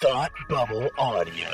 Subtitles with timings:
[0.00, 1.48] Thought Bubble Audio.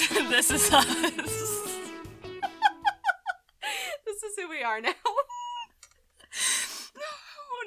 [0.30, 0.86] this is us.
[4.06, 4.92] This is who we are now.
[5.06, 5.24] oh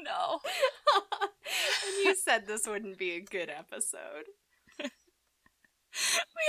[0.04, 0.40] no.
[0.94, 4.26] and you said this wouldn't be a good episode.
[4.80, 4.90] We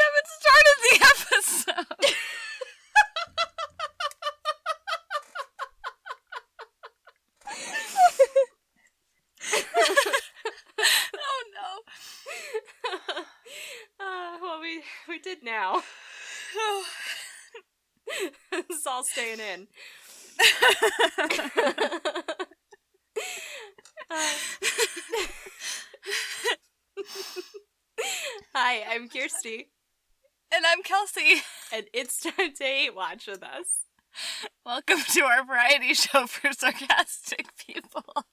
[0.04, 1.86] haven't started the episode.
[11.18, 11.68] oh no.
[14.00, 15.82] uh, well, we we did now.
[18.52, 19.66] it's all staying in.
[24.10, 24.32] Uh,
[28.54, 29.68] Hi, I'm Kirsty,
[30.54, 31.42] and I'm Kelsey.
[31.72, 33.86] and it's time to hate watch with us.
[34.64, 38.04] Welcome to our variety show for sarcastic people.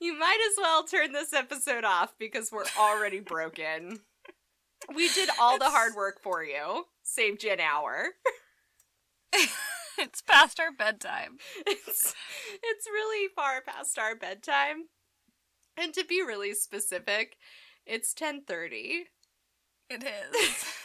[0.00, 4.00] you might as well turn this episode off because we're already broken.
[4.94, 6.84] We did all the hard work for you.
[7.02, 8.08] Saved you an hour.
[9.98, 11.38] It's past our bedtime.
[11.66, 12.14] It's
[12.62, 14.88] it's really far past our bedtime.
[15.76, 17.36] And to be really specific,
[17.84, 19.06] it's 10:30.
[19.88, 20.64] It is.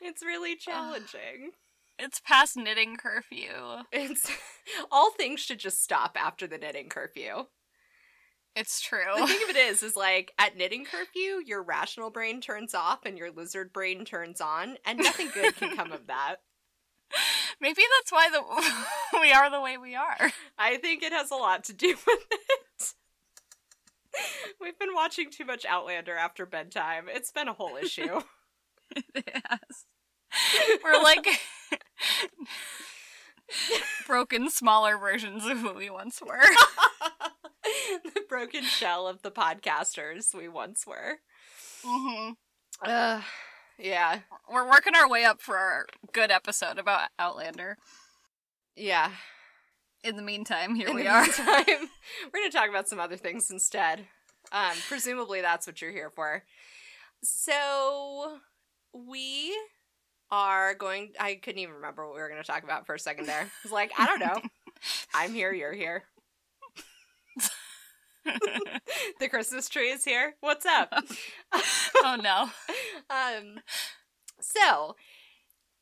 [0.00, 1.52] It's really challenging.
[1.98, 3.84] It's past knitting curfew.
[3.92, 4.30] It's
[4.90, 7.46] all things should just stop after the knitting curfew.
[8.54, 9.00] It's true.
[9.18, 13.00] The thing of it is, is like at knitting curfew, your rational brain turns off
[13.04, 16.36] and your lizard brain turns on, and nothing good can come of that.
[17.60, 20.32] Maybe that's why the we are the way we are.
[20.58, 22.94] I think it has a lot to do with it.
[24.60, 27.06] We've been watching too much Outlander after bedtime.
[27.08, 28.20] It's been a whole issue.
[29.14, 29.84] Yes.
[30.84, 31.26] We're like
[34.06, 36.40] broken, smaller versions of who we once were.
[38.04, 41.18] the broken shell of the podcasters we once were.
[41.84, 42.30] hmm
[42.82, 43.20] Uh,
[43.78, 44.20] yeah,
[44.50, 47.76] We're working our way up for our good episode about Outlander.
[48.76, 49.10] yeah.
[50.04, 51.22] In the meantime, here In we are.
[51.22, 54.06] meantime, we're going to talk about some other things instead.
[54.52, 56.44] Um, presumably, that's what you're here for.
[57.24, 58.38] So,
[58.92, 59.56] we
[60.30, 61.12] are going.
[61.18, 63.50] I couldn't even remember what we were going to talk about for a second there.
[63.64, 64.40] It's like, I don't know.
[65.14, 66.04] I'm here, you're here.
[69.20, 70.34] The Christmas tree is here.
[70.40, 70.92] What's up?
[72.04, 72.50] oh no.
[73.10, 73.60] um,
[74.40, 74.96] so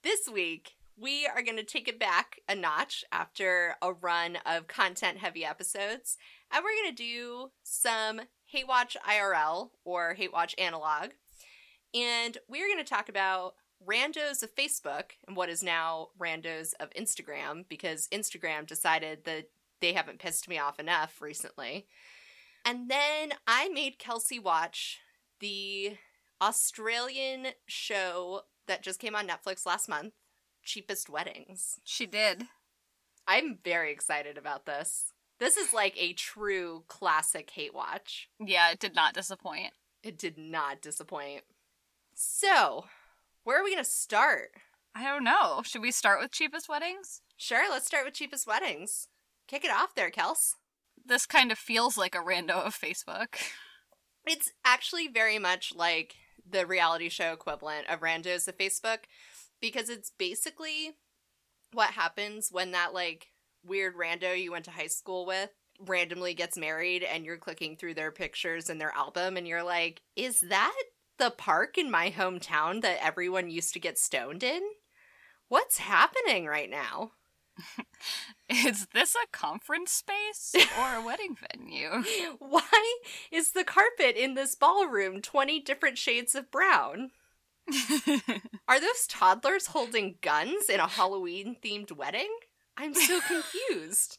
[0.02, 4.68] this week we are going to take it back a notch after a run of
[4.68, 6.16] content heavy episodes,
[6.52, 11.10] and we're going to do some Hate Watch IRL or Hate Watch Analog,
[11.92, 13.54] and we're going to talk about
[13.86, 19.48] randos of Facebook and what is now randos of Instagram because Instagram decided that
[19.80, 21.86] they haven't pissed me off enough recently.
[22.64, 25.00] And then I made Kelsey watch
[25.40, 25.96] the
[26.40, 30.14] Australian show that just came on Netflix last month,
[30.62, 31.80] Cheapest Weddings.
[31.84, 32.44] She did.
[33.26, 35.12] I'm very excited about this.
[35.38, 38.28] This is like a true classic hate watch.
[38.38, 39.72] Yeah, it did not disappoint.
[40.02, 41.42] It did not disappoint.
[42.14, 42.86] So,
[43.42, 44.52] where are we going to start?
[44.94, 45.62] I don't know.
[45.64, 47.20] Should we start with cheapest weddings?
[47.36, 49.08] Sure, let's start with Cheapest Weddings.
[49.48, 50.54] Kick it off there, Kels.
[51.04, 53.36] This kind of feels like a rando of Facebook.
[54.26, 56.14] It's actually very much like
[56.48, 59.00] the reality show equivalent of Randos of Facebook
[59.60, 60.92] because it's basically
[61.72, 63.28] what happens when that like
[63.64, 65.50] weird rando you went to high school with
[65.80, 70.02] randomly gets married and you're clicking through their pictures and their album and you're like,
[70.16, 70.74] is that
[71.18, 74.62] the park in my hometown that everyone used to get stoned in?
[75.48, 77.12] What's happening right now?
[78.48, 82.02] Is this a conference space or a wedding venue?
[82.38, 82.98] Why
[83.32, 87.10] is the carpet in this ballroom 20 different shades of brown?
[88.68, 92.28] Are those toddlers holding guns in a Halloween themed wedding?
[92.76, 94.18] I'm so confused.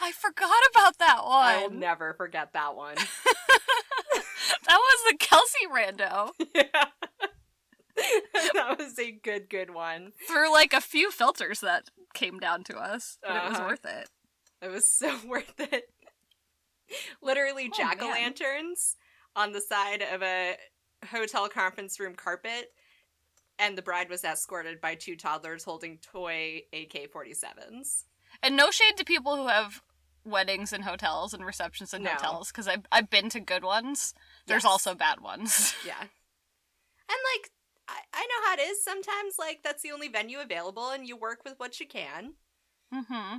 [0.00, 1.46] I forgot about that one.
[1.46, 2.94] I'll never forget that one.
[2.94, 6.30] that was the Kelsey rando.
[6.54, 6.86] yeah.
[8.54, 10.12] that was a good, good one.
[10.26, 13.68] Through like a few filters that came down to us, but it was Uh-huh.
[13.68, 14.08] worth it.
[14.62, 15.84] It was so worth it.
[17.22, 18.96] Literally Oh, jack o' lanterns
[19.34, 20.56] on the side of a
[21.10, 22.72] hotel conference room carpet,
[23.58, 28.04] and the bride was escorted by two toddlers holding toy AK 47s.
[28.42, 29.82] And no shade to people who have
[30.24, 32.10] weddings in hotels and receptions in No.
[32.10, 34.14] hotels because I've I've been to good ones.
[34.46, 34.70] There's Yes.
[34.70, 35.74] also bad ones.
[35.86, 36.00] Yeah.
[36.00, 37.50] And like
[37.88, 41.16] I, I know how it is sometimes like that's the only venue available and you
[41.16, 42.34] work with what you can.
[42.92, 43.38] mm-hmm.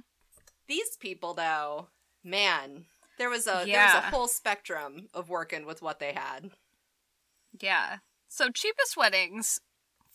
[0.68, 1.90] These people though,
[2.24, 2.86] man,
[3.18, 6.52] there was a there was a whole spectrum of working with what they had.
[7.60, 7.98] Yeah.
[8.28, 9.60] So cheapest weddings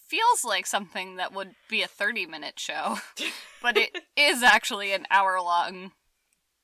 [0.09, 2.99] feels like something that would be a 30 minute show,
[3.63, 5.93] but it is actually an hour long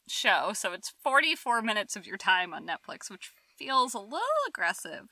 [0.08, 0.52] show.
[0.52, 5.08] So it's 44 minutes of your time on Netflix, which feels a little aggressive.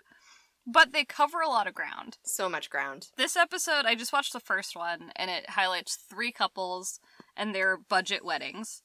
[0.66, 2.18] But they cover a lot of ground.
[2.24, 3.08] So much ground.
[3.16, 7.00] This episode, I just watched the first one, and it highlights three couples
[7.36, 8.82] and their budget weddings.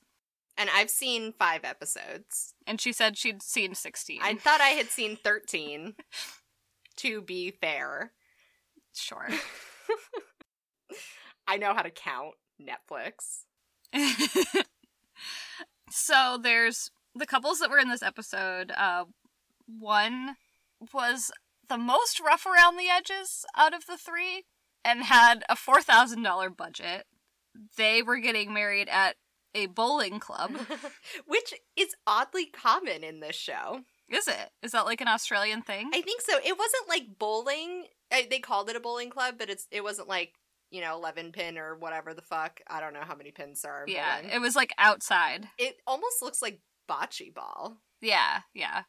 [0.57, 2.53] And I've seen 5 episodes.
[2.67, 4.19] And she said she'd seen 16.
[4.21, 5.95] I thought I had seen 13
[6.97, 8.11] to be fair.
[8.93, 9.29] Sure.
[11.47, 13.45] I know how to count Netflix.
[15.89, 18.71] so there's the couples that were in this episode.
[18.75, 19.05] Uh,
[19.65, 20.35] one
[20.93, 21.31] was
[21.69, 24.43] the most rough around the edges out of the three
[24.83, 27.05] and had a $4,000 budget.
[27.77, 29.15] They were getting married at
[29.55, 30.51] a bowling club.
[31.25, 33.81] Which is oddly common in this show.
[34.09, 34.49] Is it?
[34.63, 35.91] Is that like an Australian thing?
[35.93, 36.37] I think so.
[36.37, 37.85] It wasn't like bowling.
[38.11, 40.33] I, they called it a bowling club, but it's it wasn't like
[40.71, 42.59] you know eleven pin or whatever the fuck.
[42.67, 43.85] I don't know how many pins there are.
[43.87, 45.49] yeah, it was like outside.
[45.59, 47.77] it almost looks like bocce ball.
[48.01, 48.83] Yeah, yeah.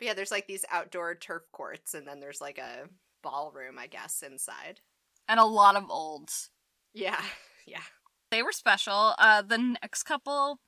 [0.00, 2.88] But yeah, there's like these outdoor turf courts, and then there's like a
[3.22, 4.80] ballroom, I guess, inside.
[5.28, 6.48] And a lot of olds.
[6.94, 7.20] Yeah,
[7.66, 7.82] yeah.
[8.30, 9.14] They were special.
[9.18, 10.58] Uh, the next couple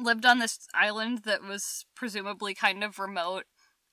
[0.00, 3.44] lived on this island that was presumably kind of remote,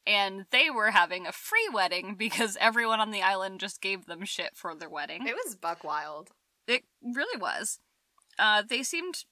[0.07, 4.24] and they were having a free wedding because everyone on the island just gave them
[4.24, 5.27] shit for their wedding.
[5.27, 6.30] It was buck wild.
[6.65, 7.80] It really was.
[8.38, 9.25] Uh, they seemed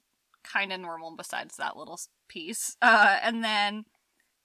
[0.44, 2.76] kind of normal besides that little piece.
[2.82, 3.86] Uh, and then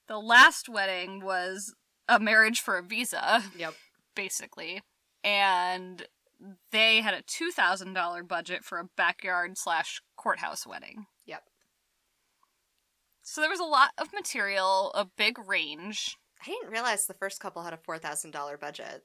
[0.08, 1.74] the last wedding was
[2.08, 3.74] a marriage for a visa, Yep.
[4.16, 4.82] basically.
[5.24, 6.06] And
[6.72, 11.06] they had a $2,000 budget for a backyard slash courthouse wedding.
[11.26, 11.44] Yep.
[13.22, 16.18] So there was a lot of material, a big range.
[16.42, 19.04] I didn't realize the first couple had a four thousand dollar budget.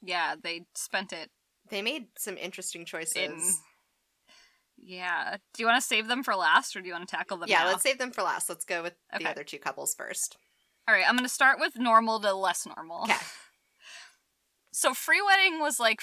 [0.00, 1.30] Yeah, they spent it.
[1.68, 3.16] They made some interesting choices.
[3.16, 3.54] In-
[4.84, 5.38] Yeah.
[5.54, 7.48] Do you want to save them for last or do you want to tackle them
[7.48, 7.68] yeah, now?
[7.68, 8.48] let's save them for last.
[8.48, 10.36] Let's go with the other two couples first.
[10.86, 13.02] All right, I'm going to start with normal to less normal.
[13.04, 13.16] Okay.
[14.76, 16.00] So free wedding was like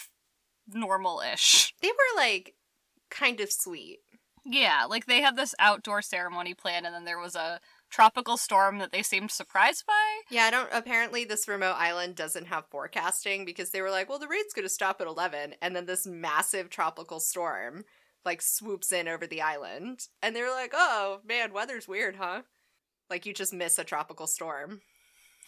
[0.65, 1.73] normal-ish.
[1.81, 2.55] They were like
[3.09, 3.99] kind of sweet.
[4.45, 8.79] Yeah, like they had this outdoor ceremony planned and then there was a tropical storm
[8.79, 10.21] that they seemed surprised by.
[10.29, 10.69] Yeah, I don't.
[10.71, 14.65] Apparently, this remote island doesn't have forecasting because they were like, "Well, the rate's going
[14.65, 17.83] to stop at 11," and then this massive tropical storm
[18.25, 22.41] like swoops in over the island, and they're like, "Oh man, weather's weird, huh?"
[23.09, 24.81] Like you just miss a tropical storm.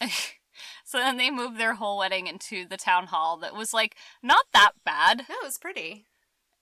[0.84, 4.46] so then they moved their whole wedding into the town hall that was like not
[4.52, 5.24] that bad.
[5.28, 6.06] No, it was pretty.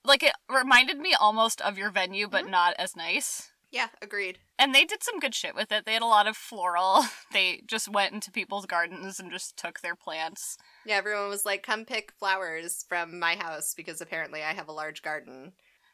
[0.05, 2.49] Like it reminded me almost of your venue but Mhm.
[2.51, 3.49] not as nice.
[3.71, 4.37] Yeah, agreed.
[4.59, 5.85] And they did some good shit with it.
[5.85, 7.05] They had a lot of floral.
[7.31, 10.57] They just went into people's gardens and just took their plants.
[10.85, 14.71] Yeah, everyone was like, "Come pick flowers from my house because apparently I have a
[14.73, 15.53] large garden."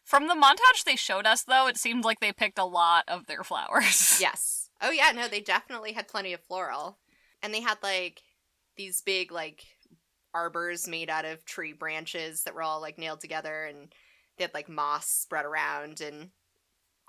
[0.10, 3.28] From the montage they showed us, though, it seemed like they picked a lot of
[3.28, 4.18] their flowers.
[4.20, 4.72] Yes.
[4.82, 6.98] Oh yeah, no, they definitely had plenty of floral.
[7.44, 8.24] And they had like
[8.76, 9.64] these big like
[10.34, 13.94] arbors made out of tree branches that were all like nailed together and
[14.38, 16.32] they had like moss spread around and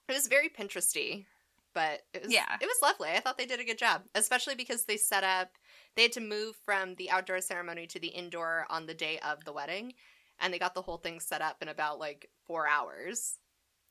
[0.06, 1.24] it was very Pinteresty.
[1.72, 2.56] But it was Yeah.
[2.60, 3.08] it was lovely.
[3.16, 4.02] I thought they did a good job.
[4.14, 5.52] Especially because they set up
[5.96, 9.44] they had to move from the outdoor ceremony to the indoor on the day of
[9.46, 9.94] the wedding.
[10.40, 13.38] And they got the whole thing set up in about like four hours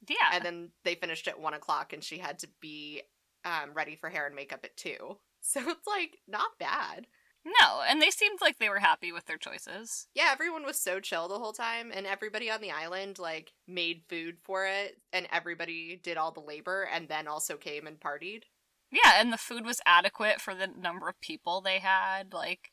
[0.08, 0.16] Yeah.
[0.34, 3.02] and then they finished at one o'clock and she had to be
[3.46, 7.08] um, ready for hair and makeup at two so it's like not bad
[7.46, 10.08] no, and they seemed like they were happy with their choices.
[10.14, 14.02] yeah everyone was so chill the whole time and everybody on the island like made
[14.10, 18.44] food for it and everybody did all the labor and then also came and partied
[18.92, 22.34] Yeah, and the food was adequate for the number of people they had.
[22.34, 22.72] Like,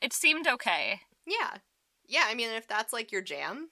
[0.00, 1.00] it seemed okay.
[1.26, 1.58] yeah
[2.08, 3.68] yeah i mean if that's like your jam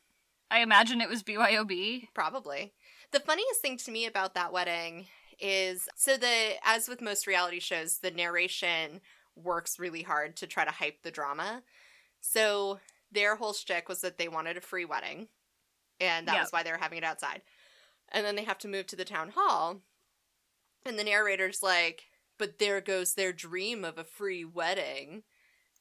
[0.51, 2.09] I imagine it was BYOB.
[2.15, 2.75] Probably.
[3.11, 5.07] The funniest thing to me about that wedding
[5.41, 9.01] is so the as with most reality shows, the narration
[9.35, 11.63] works really hard to try to hype the drama.
[12.21, 12.79] So
[13.11, 15.29] their whole shtick was that they wanted a free wedding,
[15.99, 16.41] and that Yeah.
[16.43, 17.43] was why they were having it outside.
[18.11, 19.83] And then they have to move to the town hall,
[20.85, 25.25] and the narrator's like, "But there goes their dream of a free wedding."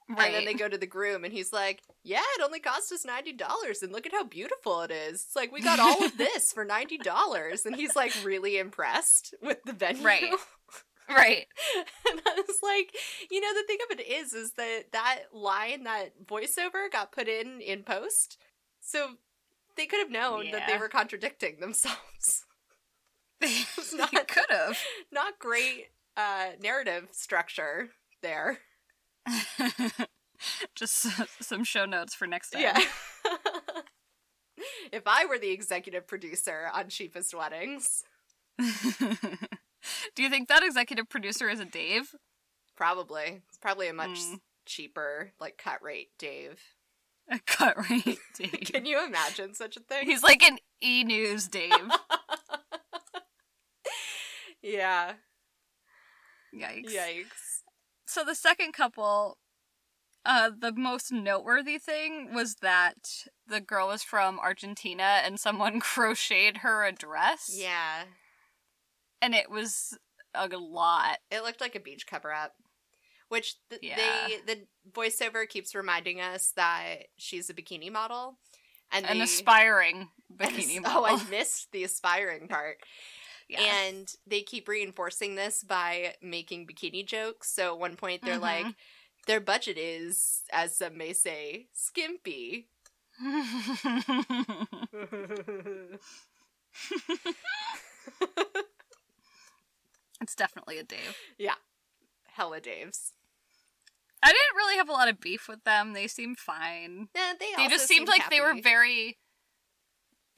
[0.10, 0.26] Right.
[0.28, 3.06] And then they go to the groom, and he's like, "Yeah, it only cost us
[3.06, 5.24] ninety dollars, and look at how beautiful it is.
[5.26, 9.34] It's like we got all of this for ninety dollars." And he's like really impressed
[9.42, 10.24] with the venue, Right.
[11.10, 11.46] right.
[12.10, 12.94] and I was like,
[13.32, 17.28] you know, the thing of it is, is that that line, that voiceover, got put
[17.28, 18.38] in in post,
[18.82, 19.12] so
[19.78, 22.46] they could have known that they were contradicting themselves.
[23.94, 24.78] not- could have.
[25.12, 27.90] Not great uh narrative structure
[28.22, 28.60] there.
[30.76, 31.08] Just
[31.42, 32.62] some show notes for next time.
[32.64, 32.78] Yeah.
[34.92, 38.04] if I were the executive producer on Cheapest Weddings,
[38.60, 42.16] Do you think that executive producer is a Dave?
[42.76, 43.42] probably.
[43.50, 44.40] It's probably a much Mm.
[44.66, 46.60] cheaper, like, cut rate Dave.
[47.30, 48.62] A cut rate Dave.
[48.66, 50.06] Can you imagine such a thing?
[50.08, 51.72] He's like an E News Dave.
[54.62, 55.14] yeah.
[56.54, 56.94] Yikes.
[56.94, 57.43] Yikes.
[58.14, 59.40] So the second couple,
[60.24, 66.58] uh, the most noteworthy thing was that the girl was from Argentina and someone crocheted
[66.58, 67.50] her a dress.
[67.52, 68.04] Yeah.
[69.20, 69.98] And it was
[70.36, 71.18] a lot.
[71.32, 72.54] It looked like a beach cover up.
[73.30, 73.96] Which th- Yeah.
[73.98, 78.38] they the voiceover keeps reminding us that she's a bikini model.
[78.92, 81.06] And An they- aspiring bikini model.
[81.10, 82.78] Oh, I missed the aspiring part.
[83.60, 83.86] Yeah.
[83.88, 87.50] And they keep reinforcing this by making bikini jokes.
[87.52, 88.42] So at one point they're Mhm.
[88.42, 88.66] like,
[89.28, 92.68] their budget is, as some may say, skimpy.
[100.22, 101.18] it's definitely a Dave.
[101.38, 101.56] Yeah.
[102.28, 103.12] Hella Daves.
[104.22, 105.94] I didn't really have a lot of beef with them.
[105.94, 107.10] They seemed fine.
[107.14, 109.18] Yeah, they, They also just seemed like they were very.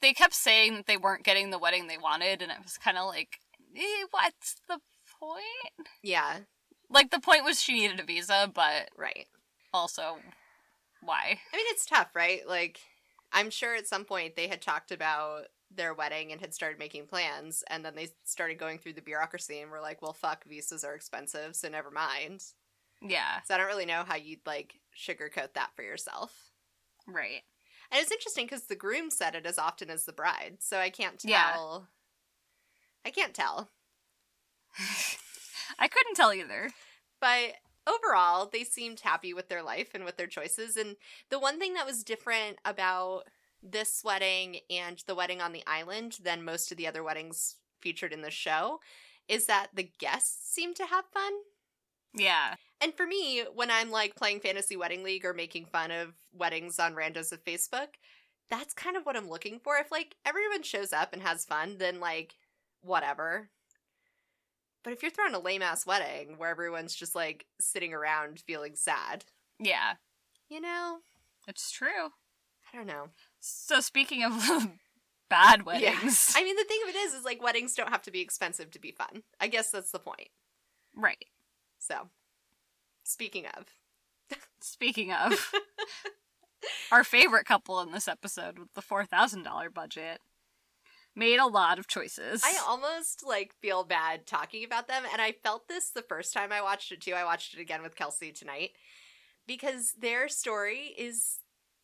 [0.06, 2.96] They kept saying that they weren't getting the wedding they wanted, and it was kind
[2.96, 3.40] of like,
[3.76, 4.78] eh, what's the
[5.18, 5.88] point?
[6.00, 6.38] Yeah,
[6.88, 9.26] Like the point was she needed a visa, but right.
[9.72, 10.18] also,
[11.00, 11.40] why?
[11.52, 12.46] I mean, it's tough, right?
[12.46, 12.78] Like,
[13.32, 17.06] I'm sure at some point they had talked about their wedding and had started making
[17.06, 20.84] plans, and then they started going through the bureaucracy and were like, well, fuck, visas
[20.84, 22.44] are expensive, so never mind.
[23.02, 26.52] Yeah, So I don't really know how you'd, like, sugarcoat that for yourself.
[27.06, 27.42] right.
[27.90, 30.90] And it's interesting because the groom said it as often as the bride, so I
[30.90, 31.30] can't tell.
[31.30, 31.78] Yeah.
[33.06, 33.70] I can't tell.
[35.78, 36.70] I couldn't tell either.
[37.20, 37.54] But
[37.86, 40.76] overall, they seemed happy with their life and with their choices.
[40.76, 40.96] And
[41.30, 43.24] the one thing that was different about
[43.62, 48.12] this wedding and the wedding on the island than most of the other weddings featured
[48.12, 48.80] in the show
[49.28, 51.32] is that the guests seemed to have fun.
[52.14, 56.12] Yeah, And for me, when I'm like playing Fantasy Wedding League or making fun of
[56.32, 57.88] weddings on randos of Facebook,
[58.50, 59.76] that's kind of what I'm looking for.
[59.76, 62.34] If like everyone shows up and has fun, then like
[62.82, 63.48] whatever.
[64.84, 68.76] But if you're throwing a lame ass wedding where everyone's just like sitting around feeling
[68.76, 69.24] sad,
[69.58, 69.94] yeah,
[70.48, 70.98] you know,
[71.48, 72.10] it's true.
[72.72, 73.08] I don't know.
[73.40, 74.32] So speaking of
[75.30, 78.10] bad weddings, I mean, the thing of it is, is like weddings don't have to
[78.10, 79.22] be expensive to be fun.
[79.40, 80.28] I guess that's the point.
[80.94, 81.24] right?
[81.78, 82.08] So,
[83.06, 83.66] speaking of,
[84.60, 85.52] Speaking of,
[86.92, 90.20] our favorite couple in this episode with the four thousand dollar budget
[91.14, 92.42] made a lot of choices.
[92.44, 96.52] I almost like feel bad talking about them, and I felt this the first time
[96.52, 97.12] I watched it too.
[97.12, 98.72] I watched it again with Kelsey tonight
[99.46, 101.38] because their story is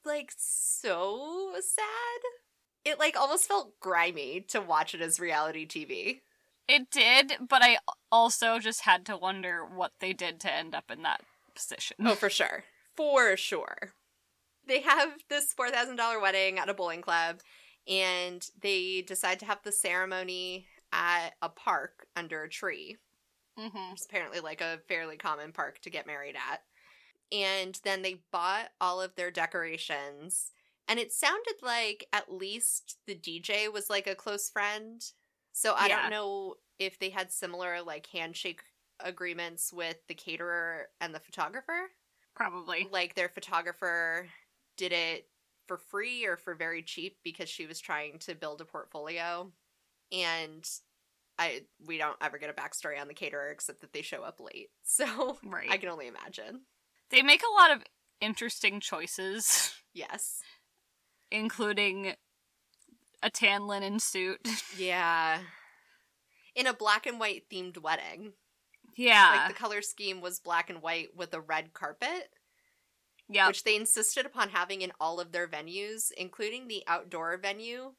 [0.04, 2.84] like so sad.
[2.84, 6.20] It like almost felt grimy to watch it as reality TV.
[6.68, 7.78] It did, but I
[8.10, 11.22] also just had to wonder what they did to end up in that
[11.54, 11.96] position.
[12.04, 12.64] Oh, for sure.
[12.96, 13.92] For sure.
[14.66, 17.40] They have this $4,000 wedding at a bowling club,
[17.88, 22.96] and they decide to have the ceremony at a park under a tree.
[23.58, 26.62] hmm It's apparently like a fairly common park to get married at.
[27.30, 30.52] And then they bought all of their decorations.
[30.86, 35.02] And it sounded like at least the DJ was like a close friend.
[35.52, 36.02] So I Yeah.
[36.02, 38.62] don't know if they had similar like handshake
[39.00, 41.90] agreements with the caterer and the photographer.
[42.34, 42.88] Probably.
[42.90, 44.28] Like their photographer
[44.76, 45.28] did it
[45.66, 49.52] for free or for very cheap because she was trying to build a portfolio.
[50.10, 50.68] And
[51.38, 54.40] I we don't ever get a backstory on the caterer except that they show up
[54.40, 54.70] late.
[54.84, 55.70] So Right.
[55.70, 56.62] I can only imagine.
[57.10, 57.84] They make a lot of
[58.20, 60.42] interesting choices, Yes.
[61.30, 62.14] including
[63.22, 64.46] a tan linen suit.
[64.76, 65.38] Yeah.
[66.54, 68.32] In a black and white themed wedding.
[68.96, 69.44] yeah.
[69.44, 72.28] Like the color scheme was black and white with a red carpet,
[73.28, 73.46] yeah.
[73.48, 77.92] which they insisted upon having in all of their venues, including the outdoor venue,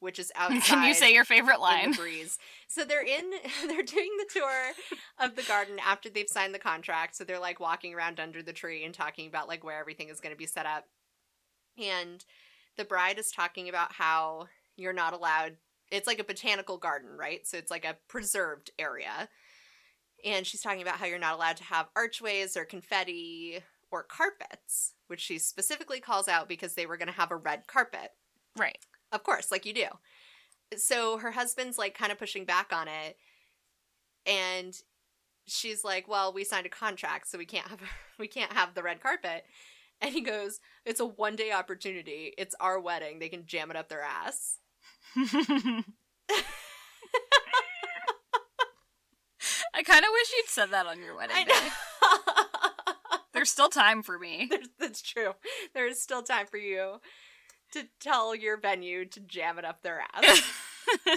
[0.00, 0.62] which is outside.
[0.64, 1.92] Can you say your favorite line?
[1.92, 2.38] the breeze.
[2.68, 3.30] So they're in
[3.66, 4.72] they're doing the tour
[5.18, 7.16] of the garden after they've signed the contract.
[7.16, 10.20] So they're like walking around under the tree and talking about like where everything is
[10.20, 10.84] going to be set up.
[11.82, 12.22] And
[12.76, 15.56] the bride is talking about how you're not allowed
[15.90, 17.46] it's like a botanical garden, right?
[17.46, 19.28] So it's like a preserved area.
[20.24, 24.94] And she's talking about how you're not allowed to have archways or confetti or carpets,
[25.06, 28.10] which she specifically calls out because they were going to have a red carpet.
[28.56, 28.78] Right.
[29.12, 29.86] Of course, like you do.
[30.76, 33.16] So her husband's like kind of pushing back on it.
[34.26, 34.74] And
[35.46, 37.80] she's like, "Well, we signed a contract, so we can't have
[38.18, 39.44] we can't have the red carpet."
[40.00, 42.32] And he goes, "It's a one-day opportunity.
[42.36, 43.18] It's our wedding.
[43.18, 44.58] They can jam it up their ass."
[49.74, 51.52] I kind of wish you'd said that on your wedding day.
[53.32, 54.46] There's still time for me.
[54.48, 55.32] There's, that's true.
[55.74, 57.00] There is still time for you
[57.72, 60.42] to tell your venue to jam it up their ass.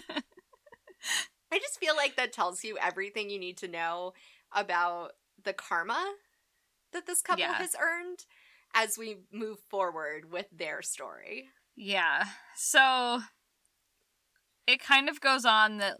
[1.51, 4.13] I just feel like that tells you everything you need to know
[4.51, 5.11] about
[5.43, 6.15] the karma
[6.93, 7.53] that this couple Yeah.
[7.53, 8.25] has earned
[8.77, 11.49] as we move forward with their story.
[11.75, 12.25] Yeah.
[12.55, 13.21] So
[14.67, 15.97] it kind of goes on that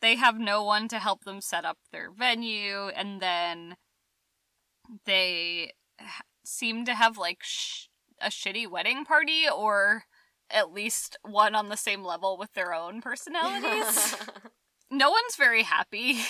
[0.00, 3.76] they have no one to help them set up their venue, and then
[5.04, 5.72] they
[6.44, 7.86] seem to have like sh-
[8.20, 10.04] a shitty wedding party, or
[10.50, 14.16] at least one on the same level with their own personalities.
[14.90, 16.20] no one's very happy.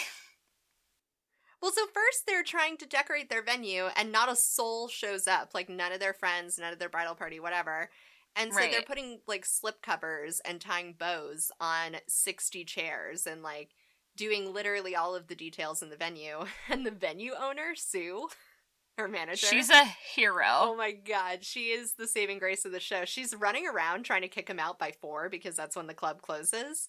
[1.67, 5.51] Well, so first they're trying to decorate their venue and not a soul shows up.
[5.53, 7.91] Like none of their friends, none of their bridal party, whatever.
[8.37, 13.71] And so they're putting like slip covers and tying bows on 60 chairs and like
[14.17, 16.45] doing literally all of the details in the venue.
[16.71, 18.29] And the venue owner, Sue,
[18.97, 19.49] her manager.
[19.49, 20.47] She's a hero.
[20.47, 23.05] Oh my god, she is the saving grace of the show.
[23.05, 26.23] She's running around trying to kick him out by 4 because that's when the club
[26.23, 26.89] closes.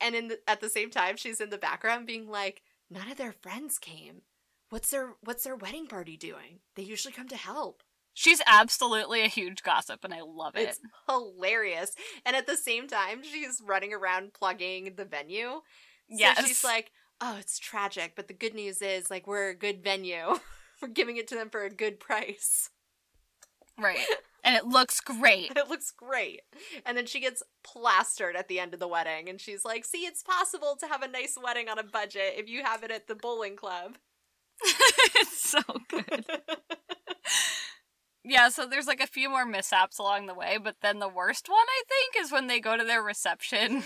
[0.00, 3.16] And in the, at the same time she's in the background being like, "None of
[3.16, 4.22] their friends came.
[4.70, 6.60] What's their what's their wedding party doing?
[6.76, 7.82] They usually come to help."
[8.12, 10.68] She's absolutely a huge gossip, and I love it.
[10.68, 11.94] It's hilarious.
[12.26, 15.48] And at the same time, she's running around plugging the venue.
[15.48, 15.62] So
[16.08, 16.44] Yes.
[16.44, 20.34] she's like, oh, it's tragic, but the good news is, like, we're a good venue.
[20.82, 22.68] we're giving it to them for a good price.
[23.78, 23.98] right.
[24.42, 25.52] And it looks great.
[25.56, 26.40] It looks great.
[26.86, 29.28] And then she gets plastered at the end of the wedding.
[29.28, 32.48] And she's like, see, it's possible to have a nice wedding on a budget if
[32.48, 33.96] you have it at the bowling club.
[34.62, 36.24] it's so good.
[38.22, 41.48] Yeah, so there's like a few more mishaps along the way, but then the worst
[41.48, 43.82] one I think is when they go to their reception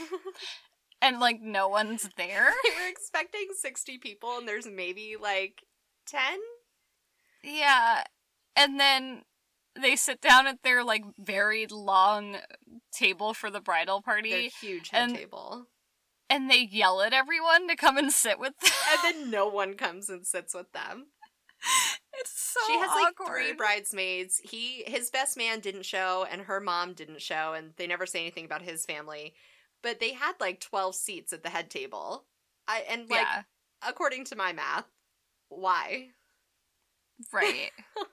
[1.03, 2.53] and like no one's there.
[2.65, 5.63] they were expecting 60 people, and there's maybe like
[6.07, 6.21] 10?
[7.45, 8.05] Yeah.
[8.57, 9.23] And then
[9.81, 12.37] they sit down at their like very long
[12.93, 15.67] table for the bridal Their party huge head and- table.
[16.31, 18.73] and they yell at everyone to come and sit with them.
[18.93, 21.07] And then no one comes and sits with them.
[22.13, 24.41] it's so she has like three bridesmaids.
[24.45, 28.21] He his best man didn't show and her mom didn't show and they never say
[28.21, 29.35] anything about his family.
[29.83, 32.25] But they had like 12 seats at the head table.
[32.69, 33.43] I and like yeah,
[33.87, 34.87] according to my math,
[35.49, 36.09] why?
[37.33, 37.71] right.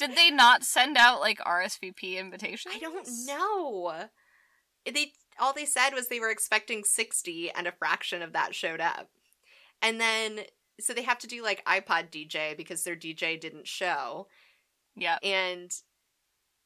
[0.00, 2.74] Did they not send out like RSVP invitations?
[2.74, 4.06] I don't know.
[4.84, 8.80] They all they said was they were expecting 60 and a fraction of that showed
[8.80, 9.10] up.
[9.82, 10.40] And then
[10.80, 14.26] so they have to do like iPod DJ because their DJ didn't show.
[14.96, 15.18] Yeah.
[15.22, 15.70] and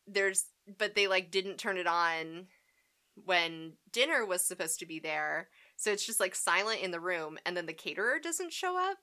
[0.07, 0.47] there's
[0.79, 2.47] but they like didn't turn it on
[3.25, 7.39] when dinner was supposed to be there so it's just like silent in the room
[7.47, 8.99] and then the caterer doesn't show up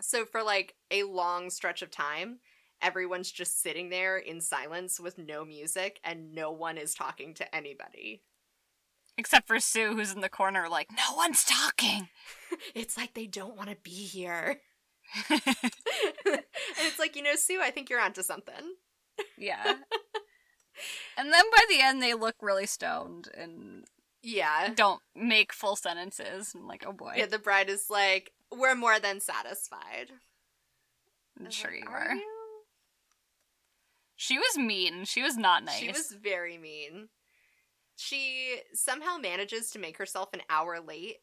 [0.00, 2.40] so for like a long stretch of time
[2.82, 7.54] everyone's just sitting there in silence with no music and no one is talking to
[7.54, 8.22] anybody
[9.18, 12.08] Except for Sue, who's in the corner, like, no one's talking.
[12.74, 14.62] it's like they don't want to be here
[15.28, 15.40] and
[16.78, 18.76] it's like you know sue i think you're onto something
[19.36, 19.74] yeah.
[21.18, 23.84] and then by the end, they look really stoned and
[24.22, 26.54] yeah don't make full sentences.
[26.54, 27.14] I'm like, oh boy.
[27.16, 30.10] Yeah, the bride is like, we're more than satisfied.
[31.38, 32.14] I'm sure like, you "Are are.
[34.22, 35.04] She was mean.
[35.04, 35.74] She was not nice.
[35.74, 37.08] She was very mean.
[37.96, 41.16] She somehow manages to make herself an hour late,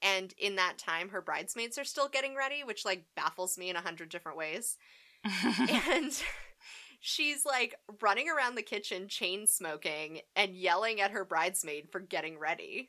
[0.00, 3.76] and in that time, her bridesmaids are still getting ready, which like baffles me in
[3.76, 4.78] a hundred different ways.
[5.24, 6.22] and
[7.00, 12.38] she's like running around the kitchen, chain smoking, and yelling at her bridesmaid for getting
[12.38, 12.88] ready.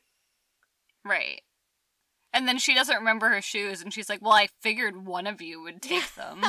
[1.04, 1.42] right.
[2.32, 5.42] And then she doesn't remember her shoes, and she's like, "Well, I figured one of
[5.42, 6.46] you would take them."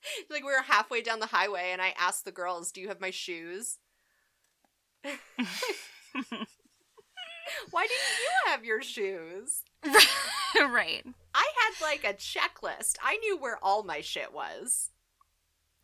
[0.30, 3.00] like we were halfway down the highway, and I asked the girls, "Do you have
[3.00, 3.78] my shoes?"
[7.70, 9.62] Why didn't you have your shoes?
[10.54, 11.04] right.
[11.34, 12.96] I had like a checklist.
[13.02, 14.90] I knew where all my shit was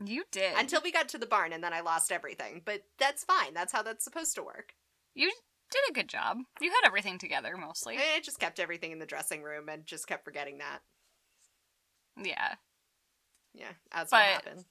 [0.04, 0.54] You did.
[0.58, 2.60] until we got to the barn and then I lost everything.
[2.64, 3.54] But that's fine.
[3.54, 4.74] That's how that's supposed to work.
[5.14, 5.30] you
[5.70, 6.38] did a good job.
[6.60, 7.96] You had everything together mostly.
[7.96, 10.80] I just kept everything in the dressing room and just kept forgetting that.
[12.22, 12.54] Yeah.
[13.54, 14.64] Yeah, that's But- what happened.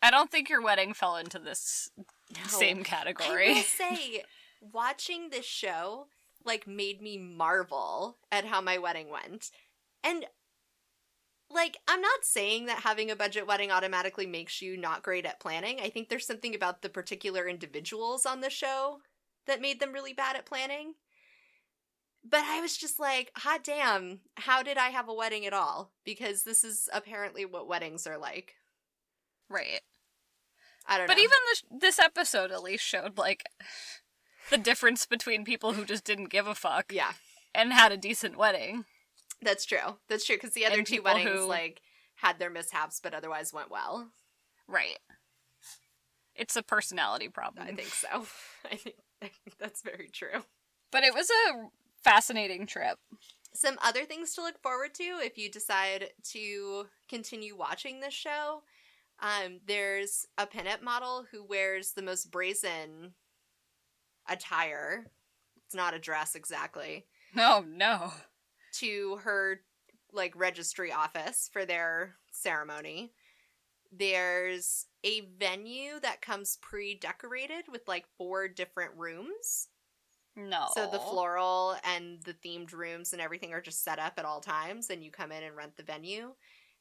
[0.00, 2.46] I don't think your wedding fell into this No.
[2.46, 3.54] same I category.
[3.54, 4.24] will say,
[4.60, 6.06] watching this show
[6.44, 9.50] like made me marvel at how my wedding went.
[10.04, 10.26] And
[11.50, 15.40] like, I'm not saying that having a budget wedding automatically makes you not great at
[15.40, 15.80] planning.
[15.80, 19.00] I think there's something about the particular individuals on the show
[19.46, 20.94] that made them really bad at planning.
[22.24, 25.92] But I was just like, hot damn, how did I have a wedding at all?
[26.04, 28.54] Because this is apparently what weddings are like.
[29.48, 29.80] right.
[30.90, 31.12] I don't know.
[31.12, 31.24] But know.
[31.24, 33.44] even this, this episode at least showed like
[34.50, 37.12] the difference between people who just didn't give a fuck yeah.
[37.54, 38.86] and had a decent wedding.
[39.42, 39.98] That's true.
[40.08, 41.82] That's true because the other And two weddings who- like
[42.16, 44.08] had their mishaps, but otherwise went well.
[44.66, 44.98] Right.
[46.34, 47.66] It's a personality problem.
[47.68, 48.26] I think so.
[48.70, 50.44] I think, I think that's very true.
[50.90, 51.68] But it was a
[52.02, 52.98] fascinating trip.
[53.54, 58.62] Some other things to look forward to if you decide to continue watching this show.
[59.20, 63.14] Um, there's a pinup model who wears the most brazen
[64.28, 65.06] attire.
[65.66, 67.06] It's not a dress exactly.
[67.34, 68.12] No, no.
[68.74, 69.60] to her
[70.12, 73.12] like registry office for their ceremony.
[73.90, 79.67] There's a venue that comes pre-decorated with like four different rooms.
[80.38, 80.68] No.
[80.72, 84.40] So the floral and the themed rooms and everything are just set up at all
[84.40, 86.34] times and you come in and rent the venue.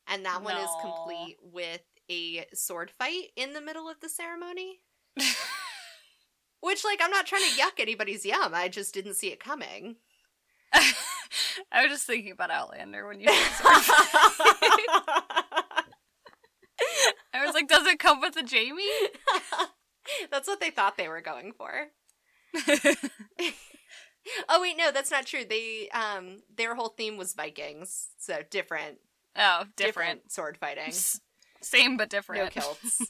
[0.07, 4.81] And that one is complete with a sword fight in the middle of the ceremony.
[6.61, 8.53] Which like I'm not trying to yuck anybody's yum.
[8.53, 9.95] I just didn't see it coming.
[10.73, 14.87] I was just thinking about Outlander when you said sword fight.
[17.33, 18.83] I was like, does it come with a Jamie?
[20.29, 21.87] That's what they thought they were going for.
[24.49, 25.45] Oh wait, no, that's not true.
[25.47, 28.97] They um their whole theme was Vikings, so different,
[29.37, 30.31] oh, different, different.
[30.33, 31.21] sword fighting, S-
[31.61, 32.43] Same but different.
[32.43, 33.09] no kilts.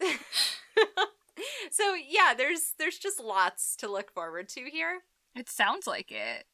[1.70, 5.00] so yeah, there's there's just lots to look forward to here.
[5.36, 6.44] It sounds like it.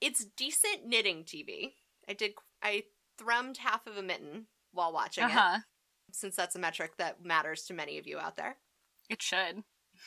[0.00, 1.74] It's decent knitting TV.
[2.08, 2.84] I did I
[3.20, 5.58] thrummed half of a mitten while watching Uh huh.
[6.08, 8.56] it, since that's a metric that matters to many of you out there.
[9.10, 9.64] It should.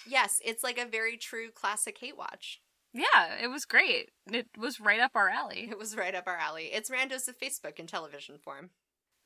[0.08, 2.62] Yes, it's like a very true classic hate watch.
[2.94, 4.12] Yeah, it was great.
[4.32, 5.68] It was right up our alley.
[5.70, 6.66] It was right up our alley.
[6.66, 8.70] It's Randos of Facebook in television form.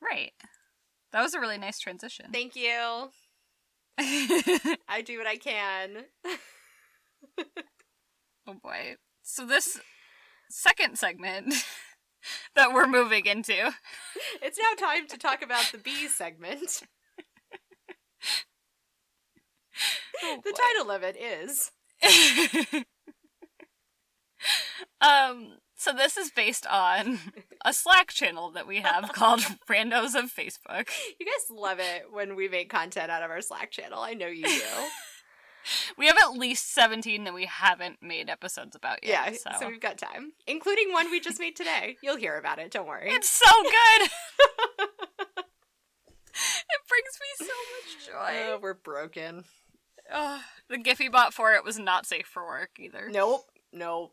[0.00, 0.32] Right.
[1.12, 2.26] That was a really nice transition.
[2.32, 3.10] Thank you.
[3.98, 6.04] I do what I can.
[8.46, 8.96] oh boy.
[9.22, 9.80] So this
[10.50, 11.54] second segment
[12.54, 13.74] that we're moving into.
[14.40, 16.82] It's now time to talk about the B segment.
[20.22, 21.70] Oh, The title of it is
[25.00, 27.20] um so this is based on
[27.64, 30.88] a Slack channel that we have called Randos of Facebook.
[31.20, 34.00] You guys love it when we make content out of our Slack channel.
[34.00, 34.60] I know you do.
[35.98, 39.40] We have at least 17 that we haven't made episodes about yeah, yet.
[39.40, 39.50] so.
[39.60, 41.98] so, we've got time, including one we just made today.
[42.02, 43.10] You'll hear about it, don't worry.
[43.10, 44.10] it's so good.
[46.46, 48.46] it brings me so much joy.
[48.46, 49.44] Oh, we're broken.
[50.12, 53.08] Ugh, the he bought for it was not safe for work either.
[53.10, 54.12] Nope, nope.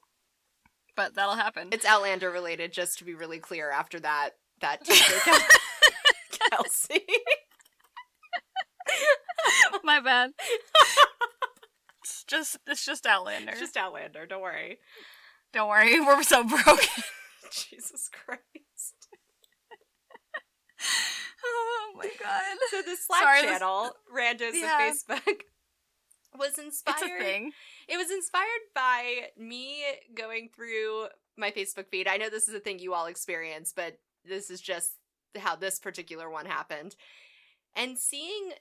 [0.95, 1.69] But that'll happen.
[1.71, 4.31] It's Outlander related, just to be really clear after that
[4.61, 4.85] that
[6.51, 7.01] Kelsey.
[9.83, 10.31] My bad.
[12.03, 13.51] it's just it's just Outlander.
[13.51, 14.79] It's just Outlander, don't worry.
[15.53, 17.03] Don't worry, we're so broken.
[17.51, 18.41] Jesus Christ.
[21.45, 22.41] oh my god.
[22.71, 24.87] So the Slack Sorry, this- channel, Randos Yeah.
[24.87, 25.41] of Facebook,
[26.37, 26.97] was inspired.
[27.01, 27.51] It's a thing.
[27.87, 32.07] It was inspired by me going through my Facebook feed.
[32.07, 34.93] I know this is a thing you all experience, but this is just
[35.37, 36.95] how this particular one happened.
[37.75, 38.51] And seeing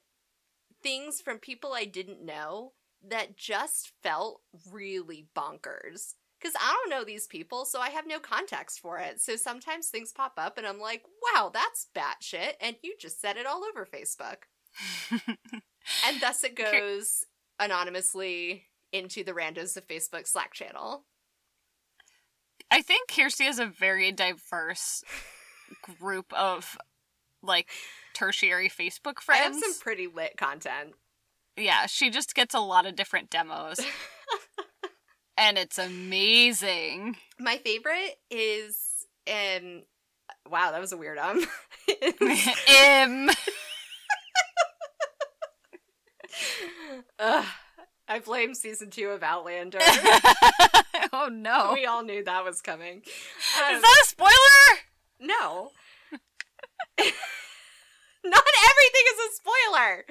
[0.82, 2.72] things from people I didn't know
[3.08, 6.14] that just felt really bonkers.
[6.40, 9.22] Because I don't know these people, so I have no context for it.
[9.22, 12.54] So sometimes things pop up and I'm like, wow, that's batshit.
[12.60, 14.42] And you just said it all over Facebook.
[16.06, 17.24] And thus it goes
[17.58, 21.04] anonymously into the Randos of Facebook Slack channel.
[22.70, 25.04] I think Kirsty is a very diverse
[26.00, 26.78] group of
[27.42, 27.68] like
[28.14, 29.40] tertiary Facebook friends.
[29.40, 30.94] I have some pretty lit content.
[31.56, 33.78] Yeah, she just gets a lot of different demos.
[35.36, 37.16] and it's amazing.
[37.38, 39.82] My favorite is um
[40.50, 41.44] wow, that was a weird um.
[42.68, 43.30] Im.
[47.18, 47.44] Ugh,
[48.08, 49.78] I blame season two of Outlander.
[51.12, 51.72] oh no.
[51.74, 52.96] We all knew that was coming.
[52.96, 54.80] Um, Is that a spoiler?
[55.20, 55.70] no.
[58.26, 60.04] Not everything is a spoiler.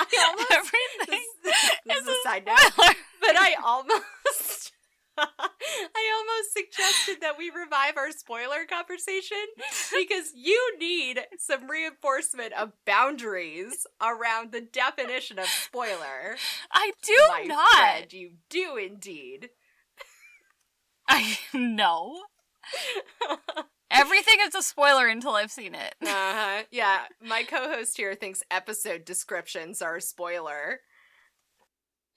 [0.00, 1.54] I almost Everything this,
[1.86, 2.94] this is is a a side note, spoiler.
[3.20, 4.72] but I almost
[5.16, 9.38] I almost suggested that we revive our spoiler conversation
[9.98, 16.36] because you need some reinforcement of boundaries around the definition of spoiler.
[16.70, 17.78] I do My not.
[17.78, 19.50] friend, you do indeed.
[21.08, 22.22] I no.
[23.90, 25.94] Everything is a spoiler until I've seen it.
[26.02, 26.64] Uh-huh.
[26.70, 30.80] Yeah, my co-host here thinks episode descriptions are a spoiler.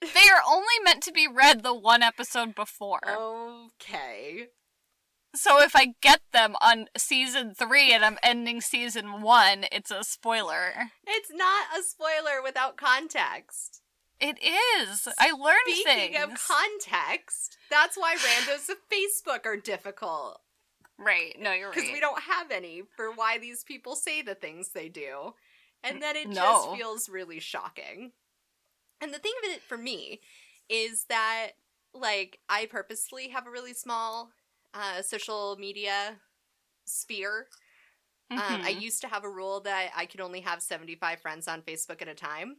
[0.00, 3.00] They are only meant to be read the one episode before.
[3.06, 4.48] Okay.
[5.34, 10.02] So if I get them on season three and I'm ending season one, it's a
[10.02, 10.72] spoiler.
[11.06, 13.82] It's not a spoiler without context.
[14.20, 15.06] It is.
[15.18, 16.16] I learned Speaking things.
[16.24, 20.40] of context, that's why randos of Facebook are difficult.
[20.98, 21.36] right.
[21.38, 21.76] No, you're right.
[21.76, 25.34] Because we don't have any for why these people say the things they do.
[25.84, 26.34] And then it No.
[26.34, 28.10] just feels really shocking.
[29.00, 30.20] And the thing of it for me
[30.68, 31.50] is that,
[31.94, 34.32] like, I purposely have a really small
[34.74, 36.16] uh, social media
[36.86, 37.48] sphere.
[38.36, 38.80] Um, I Mhm.
[38.80, 42.08] used to have a rule that I could only have 75 friends on Facebook at
[42.08, 42.56] a time.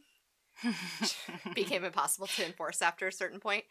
[1.54, 3.64] Became impossible to enforce after a certain point.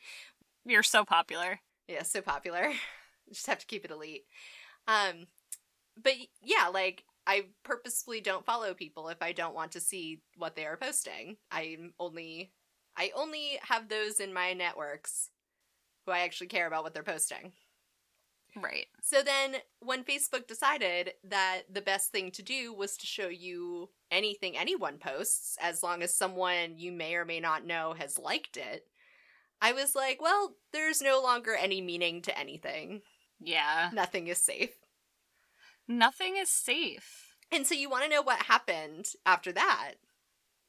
[0.65, 1.59] you're so popular.
[1.87, 2.71] Yeah, so popular.
[3.31, 4.25] Just have to keep it elite.
[4.87, 5.27] Um,
[6.01, 10.55] but yeah, like I purposefully don't follow people if I don't want to see what
[10.55, 11.37] they are posting.
[11.51, 12.51] I'm only
[12.97, 15.29] I only have those in my networks
[16.05, 17.53] who I actually care about what they're posting.
[18.61, 18.87] Right.
[19.01, 23.89] So then when Facebook decided that the best thing to do was to show you
[24.11, 28.57] anything anyone posts as long as someone you may or may not know has liked
[28.57, 28.85] it,
[29.61, 33.01] I was like, well, there's no longer any meaning to anything.
[33.39, 33.89] Yeah.
[33.93, 34.75] Nothing is safe.
[35.87, 37.35] Nothing is safe.
[37.51, 39.93] And so you want to know what happened after that?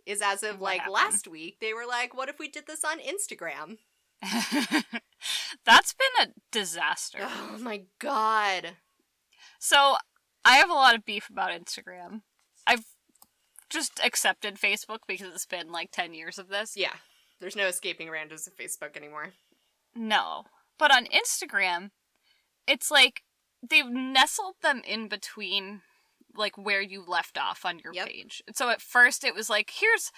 [0.06, 0.94] Is as of What like happened?
[0.94, 3.78] last week, they were like, what if we did this on Instagram?
[5.64, 7.18] That's been a disaster.
[7.22, 8.76] Oh my god.
[9.58, 9.96] So
[10.44, 12.22] I have a lot of beef about Instagram.
[12.66, 12.84] I've
[13.68, 16.76] just accepted Facebook because it's been like 10 years of this.
[16.76, 16.94] Yeah.
[17.40, 19.32] There's no escaping randos of Facebook anymore.
[19.94, 20.44] No.
[20.78, 21.90] But on Instagram,
[22.66, 23.22] it's like
[23.66, 25.82] they've nestled them in between
[26.36, 28.06] like where you left off on your Yep.
[28.06, 28.42] page.
[28.46, 30.12] And so at first it was like, here's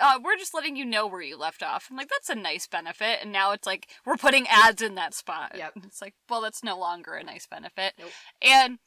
[0.00, 1.86] uh, we're just letting you know where you left off.
[1.90, 3.18] I'm like, that's a nice benefit.
[3.22, 5.52] And now it's like, we're putting ads in that spot.
[5.56, 5.72] Yep.
[5.84, 7.94] It's like, well, that's no longer a nice benefit.
[7.98, 8.10] Nope.
[8.42, 8.78] And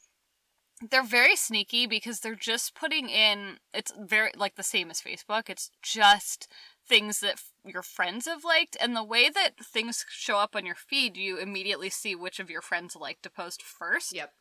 [0.90, 5.48] they're very sneaky because they're just putting in, it's very like the same as Facebook.
[5.48, 6.46] It's just
[6.86, 8.76] things that f- your friends have liked.
[8.80, 12.50] And the way that things show up on your feed, you immediately see which of
[12.50, 14.14] your friends like to post first.
[14.14, 14.32] Yep.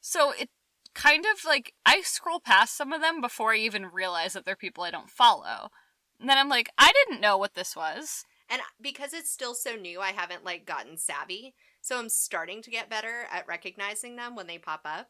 [0.00, 0.50] So it
[0.96, 4.56] kind of like I scroll past some of them before I even realize that they're
[4.56, 5.70] people I don't follow.
[6.18, 8.24] And then I'm like, I didn't know what this was.
[8.48, 11.54] And because it's still so new, I haven't like gotten savvy.
[11.82, 15.08] So I'm starting to get better at recognizing them when they pop up.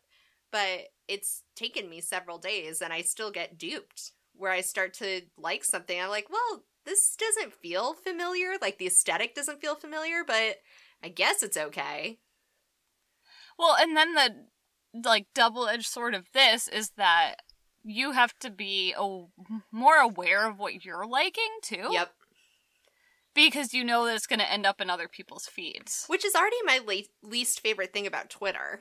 [0.50, 5.22] But it's taken me several days and I still get duped where I start to
[5.38, 6.00] like something.
[6.00, 8.54] I'm like, well, this doesn't feel familiar.
[8.60, 10.56] Like the aesthetic doesn't feel familiar, but
[11.02, 12.18] I guess it's okay.
[13.58, 14.46] Well, and then the
[15.04, 17.36] like double-edged sword of this is that
[17.84, 19.24] you have to be a-
[19.72, 21.88] more aware of what you're liking too.
[21.90, 22.12] Yep.
[23.34, 26.04] Because you know that it's going to end up in other people's feeds.
[26.06, 28.80] Which is already my la- least favorite thing about Twitter.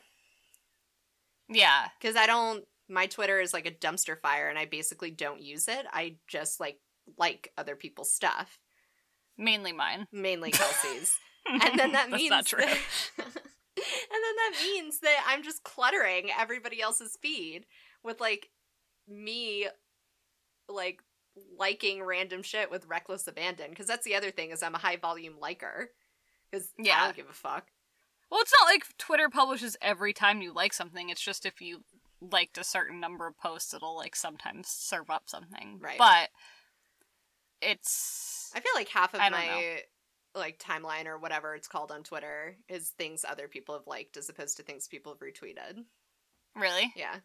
[1.50, 1.90] Yeah.
[2.00, 5.68] Because I don't, my Twitter is like a dumpster fire and I basically don't use
[5.68, 5.86] it.
[5.92, 6.80] I just like
[7.20, 8.58] like other people's stuff,
[9.38, 10.08] Mainly mine.
[10.12, 11.18] mainly Kelsey's.
[11.46, 12.64] and then that That's means not true.
[12.66, 13.26] that-
[13.76, 17.66] then that means that I'm just cluttering everybody else's feed
[18.04, 18.50] with like
[19.08, 19.68] me
[20.70, 21.02] like
[21.58, 24.98] liking random shit with reckless abandon because that's the other thing is I'm a high
[24.98, 25.92] volume liker
[26.50, 27.02] because yeah.
[27.02, 27.68] I don't give a fuck.
[28.32, 31.10] Well, it's not like Twitter publishes every time you like something.
[31.10, 31.84] It's just if you
[32.22, 35.80] liked a certain number of posts, it'll like sometimes serve up something.
[35.80, 35.98] Right.
[35.98, 36.30] But
[37.62, 39.82] it's I feel like half of my
[40.36, 44.28] like timeline or whatever it's called on Twitter is things other people have liked as
[44.30, 45.86] opposed to things people have retweeted.
[46.56, 46.94] really.
[46.96, 47.18] Yeah.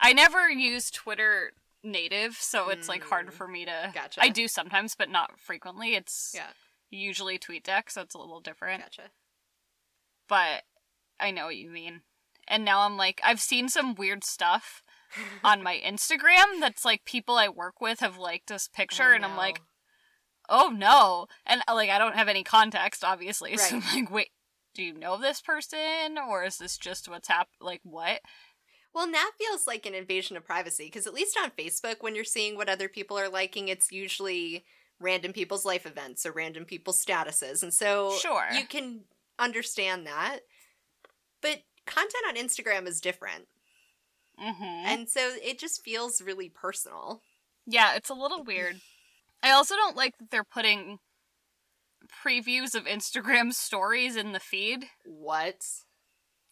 [0.00, 1.52] I never use Twitter
[1.84, 3.32] native, so it's like hard Mm.
[3.32, 3.90] for me to.
[3.94, 4.20] Gotcha.
[4.22, 5.94] I do sometimes, but not frequently.
[5.94, 6.52] It's Yeah.
[6.90, 8.82] usually TweetDeck, so it's a little different.
[8.82, 9.10] Gotcha.
[10.28, 10.64] But
[11.20, 12.02] I know what you mean.
[12.46, 14.82] And now I'm like, I've seen some weird stuff
[15.44, 19.24] on my Instagram that's like people I work with have liked this picture, Oh, and
[19.24, 19.60] I'm like,
[20.48, 21.26] oh no.
[21.46, 23.56] And uh, like, I don't have any context, obviously.
[23.58, 23.84] So Right.
[23.84, 24.30] I'm like, wait,
[24.74, 26.18] do you know this person?
[26.28, 28.20] Or is this just what's hap Like, what?
[28.94, 32.24] Well, that feels like an invasion of privacy because at least on Facebook, when you're
[32.24, 34.64] seeing what other people are liking, it's usually
[35.00, 37.62] random people's life events or random people's statuses.
[37.62, 38.46] And so Sure.
[38.52, 39.02] you can
[39.38, 40.40] understand that.
[41.40, 43.46] But content on Instagram is different.
[44.42, 44.62] Mm-hmm.
[44.64, 47.22] And so it just feels really personal.
[47.66, 48.80] Yeah, it's a little weird.
[49.42, 50.98] I also don't like that they're putting
[52.24, 54.86] previews of Instagram stories in the feed.
[55.04, 55.64] What?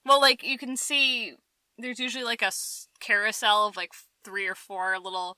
[0.05, 1.35] Well, like you can see,
[1.79, 2.53] there's usually like a
[3.01, 3.92] carousel of like
[4.25, 5.37] three or four little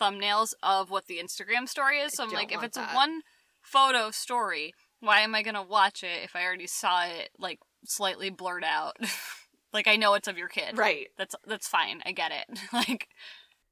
[0.00, 2.14] thumbnails of what the Instagram story is.
[2.14, 2.92] So I I'm like, if it's that.
[2.92, 3.22] a one
[3.62, 8.30] photo story, why am I gonna watch it if I already saw it like slightly
[8.30, 8.96] blurred out?
[9.72, 10.78] like I know it's of your kid.
[10.78, 11.08] Right.
[11.18, 12.02] That's that's fine.
[12.06, 12.58] I get it.
[12.72, 13.08] like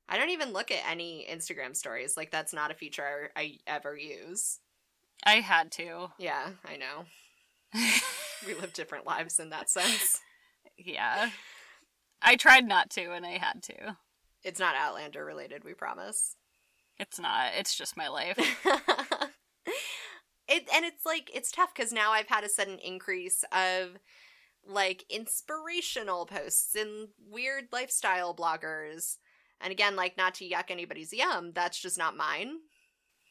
[0.08, 2.16] I don't even look at any Instagram stories.
[2.16, 4.58] Like, that's not a feature I ever use.
[5.24, 6.08] I had to.
[6.18, 7.04] Yeah, I know.
[8.46, 10.20] We live different lives in that sense.
[10.76, 11.30] yeah.
[12.22, 13.96] I tried not to, and I had to.
[14.44, 16.36] It's not Outlander related, we promise.
[16.98, 17.52] It's not.
[17.56, 18.38] It's just my life.
[20.48, 23.98] it and it's like it's tough because now I've had a sudden increase of
[24.66, 29.16] like inspirational posts and weird lifestyle bloggers.
[29.60, 32.58] And again, like not to yuck anybody's yum, that's just not mine.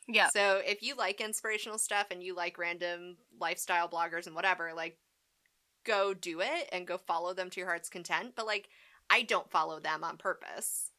[0.08, 0.30] Yeah.
[0.30, 4.98] So if you like inspirational stuff and you like random lifestyle bloggers and whatever, like
[5.86, 8.34] go do it and go follow them to your heart's content.
[8.36, 8.70] But like
[9.10, 10.92] I don't follow them on purpose.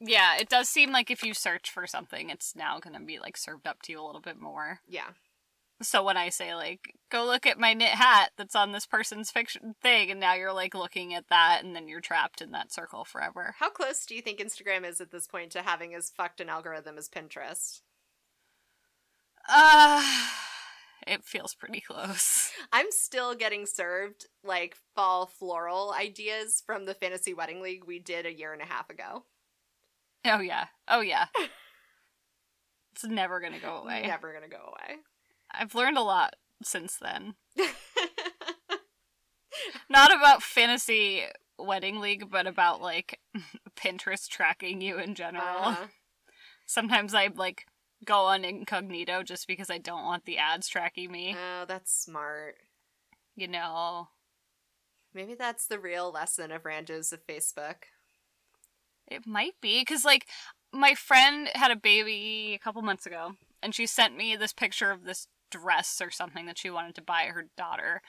[0.00, 3.18] Yeah, it does seem like if you search for something, it's now going to be
[3.18, 4.80] like served up to you a little bit more.
[4.86, 5.10] Yeah.
[5.82, 9.30] So when I say like, go look at my knit hat that's on this person's
[9.30, 12.72] fiction thing, and now you're like looking at that, and then you're trapped in that
[12.72, 13.54] circle forever.
[13.58, 16.48] How close do you think Instagram is at this point to having as fucked an
[16.48, 17.82] algorithm as Pinterest?
[19.48, 20.02] Uh,
[21.06, 22.50] it feels pretty close.
[22.72, 28.24] I'm still getting served like fall floral ideas from the fantasy wedding league we did
[28.24, 29.24] a year and a half ago.
[30.24, 30.66] Oh yeah.
[30.88, 31.26] Oh yeah.
[32.92, 34.02] It's never going to go away.
[34.06, 34.96] Never gonna go away.
[35.58, 37.34] I've learned a lot since then.
[39.88, 41.22] Not about fantasy
[41.58, 43.20] wedding league, but about like
[43.76, 45.44] Pinterest tracking you in general.
[45.62, 45.76] Uh,
[46.66, 47.66] Sometimes I like
[48.04, 51.34] go on incognito just because I don't want the ads tracking me.
[51.38, 52.56] oh, that's smart.
[53.36, 54.08] You know,
[55.14, 57.84] Maybe that's the real lesson of randos of Facebook.
[59.06, 60.26] it might be because like
[60.72, 64.90] my friend had a baby a couple months ago, and she sent me this picture
[64.90, 68.02] of this dress or something that she wanted to buy her daughter,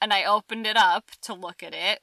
[0.00, 2.02] and I opened it up to look at it.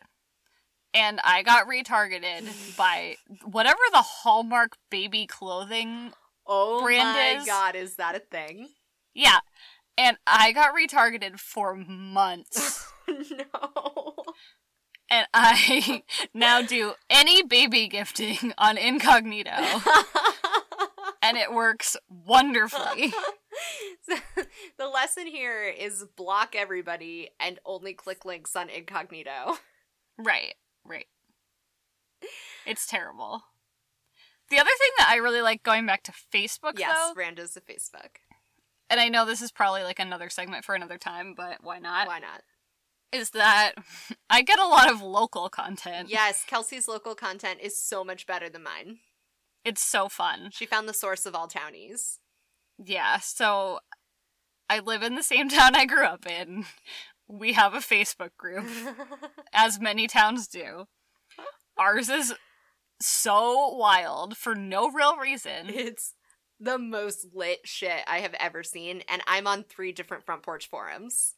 [0.93, 6.13] And I got retargeted by whatever the Hallmark baby clothing
[6.47, 8.69] Oh Brand my god, is that a thing?
[9.13, 9.39] Yeah.
[9.97, 12.85] And I got retargeted for months.
[13.07, 14.13] no.
[15.09, 19.51] and I now do any baby gifting on incognito.
[21.21, 23.13] and it works wonderfully.
[24.07, 24.15] So,
[24.77, 29.57] the lesson here is block everybody and only click links on incognito.
[30.17, 31.07] right, right.
[32.65, 33.43] It's terrible.
[34.49, 37.65] The other thing that I really like going back to Facebook Yes, though, randos of
[37.65, 38.17] Facebook.
[38.89, 42.07] and I know this is probably like another segment for another time, but why not?
[42.07, 42.41] Why not?
[43.11, 43.73] Is that
[44.29, 46.09] I get a lot of local content.
[46.09, 48.97] Yes, Kelsey's local content is so much better than mine.
[49.63, 50.49] It's so fun.
[50.51, 52.19] She found the source of all townies.
[52.83, 53.79] Yeah, so
[54.69, 56.65] I live in the same town I grew up in.
[57.27, 58.65] We have a Facebook group,
[59.53, 60.85] as many towns do.
[61.77, 62.33] Ours is
[63.01, 65.69] so wild for no real reason.
[65.69, 66.13] it's
[66.59, 70.69] the most lit shit I have ever seen, and I'm on three different front porch
[70.69, 71.35] forums.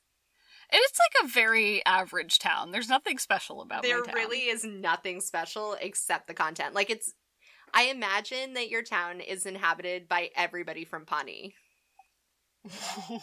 [0.70, 2.72] And it's like a very average town.
[2.72, 6.76] There's nothing special about There really is nothing special except the content.
[6.76, 7.14] Like it's
[7.74, 11.54] I imagine that your town is inhabited by everybody from Pawnee.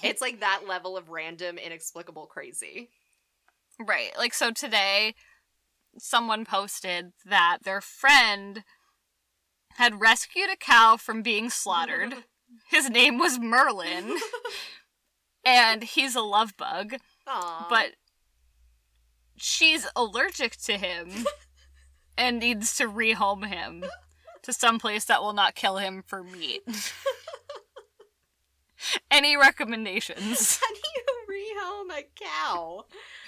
[0.03, 2.90] It's like that level of random, inexplicable crazy.
[3.78, 4.12] Right.
[4.16, 5.14] Like, so today,
[5.99, 8.64] someone posted that their friend
[9.76, 12.14] had rescued a cow from being slaughtered.
[12.70, 14.16] His name was Merlin,
[15.45, 16.95] and he's a love bug,
[17.26, 17.66] Aw.
[17.68, 17.95] but
[19.36, 21.26] she's allergic to him
[22.16, 23.84] and needs to rehome him
[24.45, 26.62] to some place that will not kill him for meat.
[29.11, 30.61] Any recommendations?
[30.62, 32.84] How do you rehome a cow?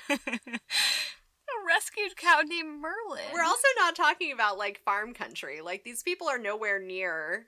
[0.11, 3.25] a rescued cow named Merlin.
[3.33, 5.61] We're also not talking about like farm country.
[5.61, 7.47] Like these people are nowhere near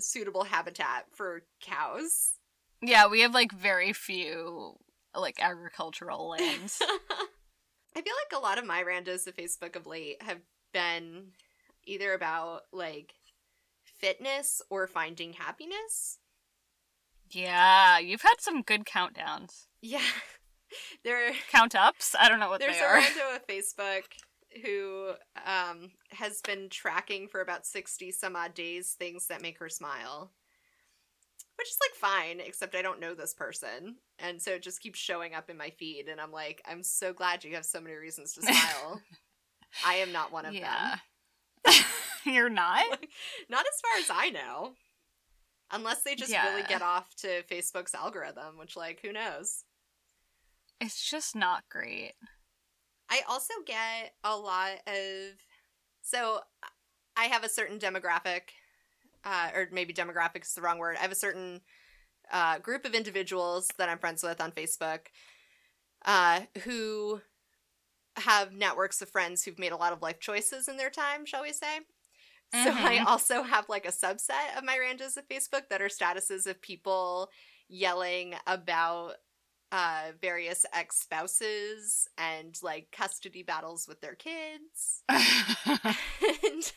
[0.00, 2.34] suitable habitat for cows.
[2.80, 4.76] Yeah, we have like very few
[5.14, 6.80] like agricultural lands.
[7.96, 10.38] I feel like a lot of my randos to Facebook of late have
[10.72, 11.32] been
[11.88, 13.14] either about like
[13.84, 16.18] fitness or finding happiness.
[17.30, 19.66] yeah, you've had some good countdowns.
[19.82, 20.00] Yeah.
[21.02, 22.14] There Count ups?
[22.20, 23.00] I don't know what they are.
[23.00, 24.02] there's a rando of Facebook
[24.62, 25.12] who
[25.46, 30.32] um has been tracking for about 60 some odd days things that make her smile.
[31.56, 33.96] Which is like fine, except I don't know this person.
[34.18, 37.14] And so it just keeps showing up in my feed and I'm like, I'm so
[37.14, 39.00] glad you have so many reasons to smile.
[39.86, 40.62] I am not one of them.
[41.66, 41.82] Yeah.
[42.24, 42.84] You're not?
[43.48, 44.72] Not as far as I know.
[45.70, 49.64] Unless they just really get off to Facebook's algorithm, which, like, who knows?
[50.80, 52.14] It's just not great.
[53.10, 55.34] I also get a lot of.
[56.00, 56.40] So
[57.18, 58.52] I have a certain demographic,
[59.24, 60.96] uh, or maybe demographic is the wrong word.
[60.96, 61.60] I have a certain
[62.32, 65.00] uh, group of individuals that I'm friends with on Facebook
[66.04, 67.20] uh, who
[68.20, 71.42] have networks of friends who've made a lot of life choices in their time, shall
[71.42, 71.80] we say.
[72.52, 73.06] So I Mhm.
[73.06, 77.30] also have like a subset of my ranges of Facebook that are statuses of people
[77.68, 79.16] yelling about
[79.70, 86.72] uh various ex-spouses and like custody battles with their kids and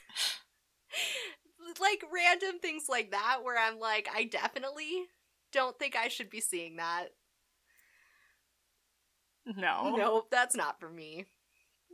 [1.79, 5.05] like random things like that where I'm like I definitely
[5.51, 7.09] don't think I should be seeing that.
[9.45, 9.95] No.
[9.95, 11.25] Nope, that's not for me.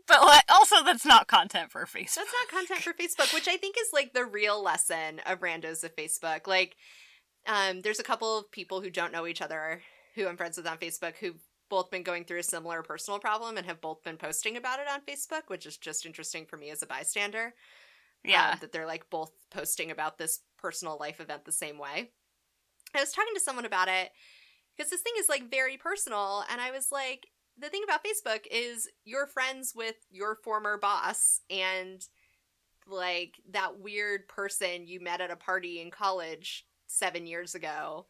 [0.07, 2.15] But like, also, that's not content for Facebook.
[2.15, 5.83] That's not content for Facebook, which I think is like the real lesson of randos
[5.83, 6.47] of Facebook.
[6.47, 6.77] Like,
[7.45, 9.81] um, there's a couple of people who don't know each other
[10.15, 13.57] who I'm friends with on Facebook who've both been going through a similar personal problem
[13.57, 16.69] and have both been posting about it on Facebook, which is just interesting for me
[16.69, 17.53] as a bystander.
[18.23, 18.51] yeah.
[18.51, 22.11] um, that they're like both posting about this personal life event the same way.
[22.95, 24.09] I was talking to someone about it
[24.75, 27.27] because this thing is like very personal, and I was like,
[27.59, 32.05] the thing about Facebook is you're friends with your former boss and
[32.87, 38.05] like that weird person you met at a party in college seven years ago.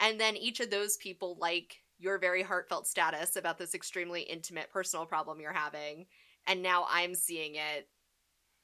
[0.00, 4.70] And then each of those people like your very heartfelt status about this extremely intimate
[4.70, 6.06] personal problem you're having.
[6.46, 7.88] And now I'm seeing it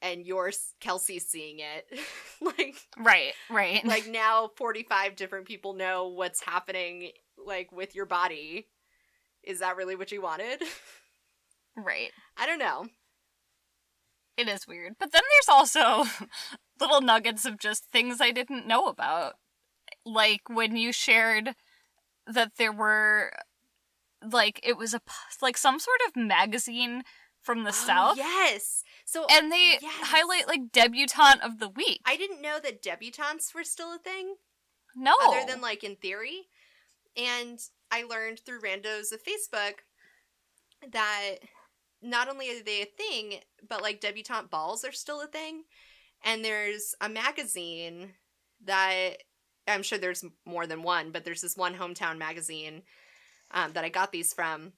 [0.01, 1.99] and you're Kelsey's seeing it.
[2.41, 3.33] like right.
[3.49, 3.85] Right.
[3.85, 7.11] like now 45 different people know what's happening
[7.43, 8.67] like with your body.
[9.47, 10.61] Is that really what you wanted?
[11.75, 12.11] right.
[12.37, 12.85] I don't know.
[14.37, 14.95] It is weird.
[14.99, 16.03] But then there's also
[16.79, 19.35] little nuggets of just things I didn't know about.
[20.05, 21.55] Like when you shared
[22.27, 23.31] that there were
[24.21, 25.01] like it was a
[25.41, 27.03] like some sort of magazine
[27.41, 28.83] from the Oh, south yes.
[29.05, 30.07] So and they yes.
[30.07, 32.01] highlight like debutante of the week.
[32.05, 34.35] I didn't know that debutantes were still a thing
[34.95, 35.15] no.
[35.23, 36.47] other than like in theory.
[37.15, 37.59] And
[37.91, 39.79] I learned through randos of Facebook
[40.91, 41.35] that
[42.01, 45.63] not only are they a thing, but like debutante balls are still a thing.
[46.23, 48.13] And there's a magazine
[48.65, 49.17] that
[49.67, 52.83] I'm sure there's more than one, but there's this one hometown magazine
[53.51, 54.73] um, that I got these from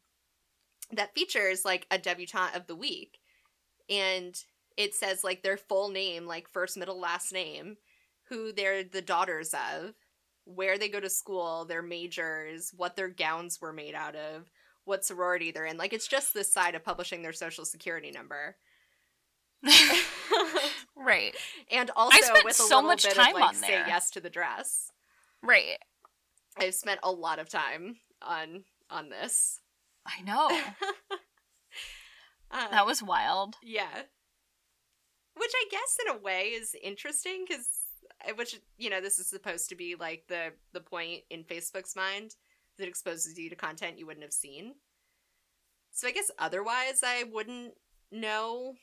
[0.92, 3.20] that features like a debutante of the week.
[3.90, 4.36] And
[4.78, 7.78] it says like their full name, like first, middle, last name,
[8.30, 9.94] who they're the daughters of,
[10.56, 14.50] where they go to school, their majors, what their gowns were made out of,
[14.84, 15.78] what sorority they're in.
[15.78, 18.56] Like it's just this side of publishing their social security number.
[20.96, 21.36] right.
[21.70, 23.88] and also I spent with a so little much time of like on say there.
[23.88, 24.92] yes to the dress.
[25.44, 25.78] Right.
[26.58, 29.62] I've spent a lot of time on on this.
[30.06, 30.50] I know.
[32.52, 33.58] Um, that was wild.
[33.62, 34.02] yeah.
[35.36, 37.79] Which I guess in a way is interesting because
[38.36, 42.36] which you know this is supposed to be like the the point in Facebook's mind
[42.78, 44.76] that exposes you to content you wouldn't have seen.
[45.92, 47.74] So I guess otherwise I wouldn't
[48.12, 48.76] know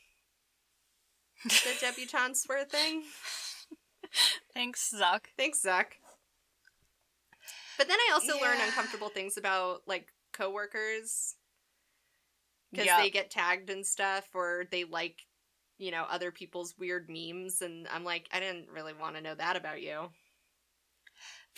[1.45, 3.03] that debutantes were a thing.
[4.55, 5.27] Thanks, Zuck.
[5.37, 5.97] Thanks, Zach.
[7.79, 11.37] But then I also learn uncomfortable things about like coworkers
[12.73, 12.99] because Yep.
[13.01, 15.19] they get tagged and stuff, or they like,
[15.79, 19.35] you know, other people's weird memes, and I'm like, I didn't really want to know
[19.35, 20.11] that about you.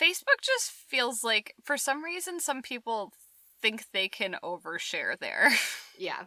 [0.00, 3.12] Facebook just feels like, for some reason, some people
[3.60, 5.50] think they can overshare there.
[6.00, 6.26] Yeah,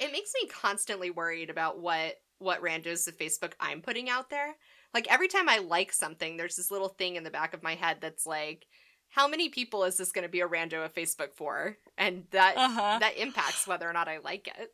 [0.00, 4.56] it makes me constantly worried about what what randos of Facebook I'm putting out there.
[4.92, 7.76] Like every time I like something, there's this little thing in the back of my
[7.76, 8.66] head that's like,
[9.10, 11.76] how many people is this going to be a rando of Facebook for?
[11.96, 12.98] And that Uh-huh.
[12.98, 14.72] that impacts whether or not I like it.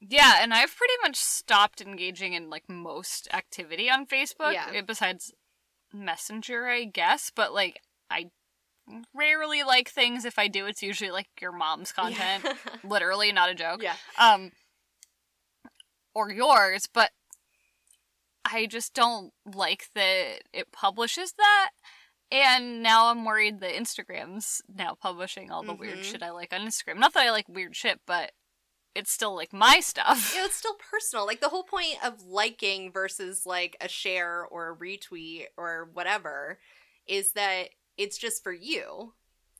[0.00, 4.70] Yeah, and I've pretty much stopped engaging in like most activity on Facebook Yeah.
[4.74, 5.32] eh, besides
[5.92, 7.80] Messenger, I guess, but like
[8.10, 8.30] I
[9.14, 12.42] rarely like things if I do it's usually like your mom's content.
[12.44, 12.54] Yeah.
[12.84, 13.82] Literally, not a joke.
[13.82, 13.96] yeah.
[14.18, 14.52] Um
[16.14, 17.10] or yours, but
[18.44, 21.70] I just don't like that it publishes that.
[22.32, 26.04] And now I'm worried that Instagram's now publishing all the weird Mhm.
[26.04, 26.96] shit I like on Instagram.
[26.98, 28.32] Not that I like weird shit, but
[28.94, 30.32] it's still like my stuff.
[30.34, 31.26] you know, it's still personal.
[31.26, 36.58] Like the whole point of liking versus like a share or a retweet or whatever
[37.06, 39.14] is that it's just for you.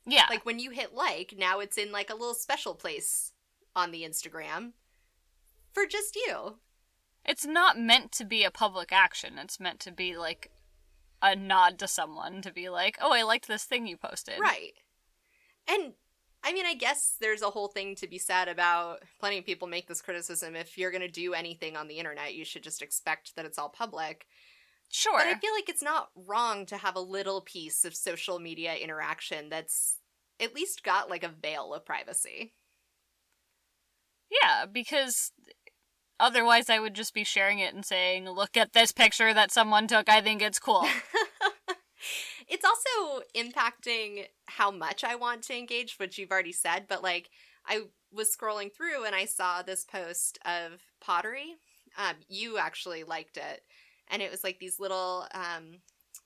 [0.06, 0.26] Yeah.
[0.30, 3.32] Like when you hit like, now it's in like a little special place
[3.76, 4.72] on the Instagram
[5.72, 6.56] for just you.
[7.24, 9.34] it's not meant to be a public action.
[9.38, 10.50] It's meant to be like
[11.22, 14.72] a nod to someone to be like, "Oh, I liked this thing you posted." Right.
[15.68, 15.92] And
[16.42, 19.68] I mean, I guess there's a whole thing to be said about plenty of people
[19.68, 20.56] make this criticism.
[20.56, 23.58] If you're going to do anything on the internet, you should just expect that it's
[23.58, 24.26] all public.
[24.88, 25.18] Sure.
[25.18, 28.74] But I feel like it's not wrong to have a little piece of social media
[28.74, 29.98] interaction that's
[30.40, 32.54] at least got like a veil of privacy.
[34.30, 35.32] yeah, because
[36.18, 39.86] otherwise I would just be sharing it and saying, "Look at this picture that someone
[39.86, 40.08] took.
[40.08, 40.86] I think it's cool."
[42.50, 47.30] it's also impacting how much I want to engage, which you've already said, but like
[47.66, 47.82] I
[48.12, 51.54] was scrolling through and I saw this post of pottery.
[51.96, 53.62] Um, you actually liked it.
[54.08, 55.78] And it was like these little um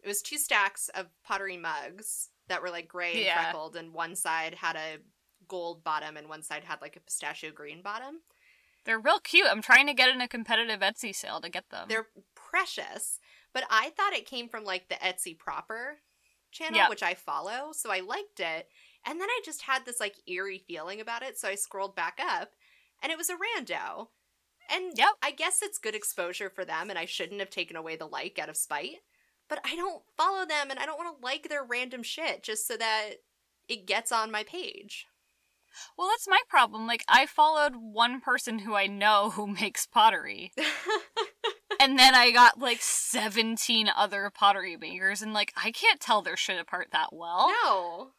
[0.03, 3.43] it was two stacks of pottery mugs that were like gray and Yeah.
[3.43, 4.99] freckled, and one side had a
[5.47, 8.21] gold bottom and one side had like a pistachio green bottom.
[8.87, 9.47] They're real cute.
[9.51, 11.89] I'm trying to get in a competitive Etsy sale to get them.
[11.89, 13.19] They're precious,
[13.53, 15.99] but I thought it came from like the Etsy proper
[16.55, 16.89] channel, Yeah.
[16.89, 18.71] which I follow, so I liked it.
[19.05, 22.19] And then I just had this like eerie feeling about it, so I scrolled back
[22.19, 22.55] up
[23.03, 24.09] and it was a rando.
[24.71, 25.09] And Yep.
[25.23, 28.39] I guess it's good exposure for them, and I shouldn't have taken away the like
[28.39, 29.03] out of spite.
[29.49, 32.67] But I don't follow them, and I don't want to like their random shit just
[32.67, 33.17] so that
[33.69, 35.07] it gets on my page.
[35.97, 36.87] Well, that's my problem.
[36.87, 40.53] Like I followed one person who I know who makes pottery.
[41.81, 46.37] And then I got like 17 other pottery makers, and like, I can't tell their
[46.37, 47.49] shit apart that well.
[47.65, 48.11] no.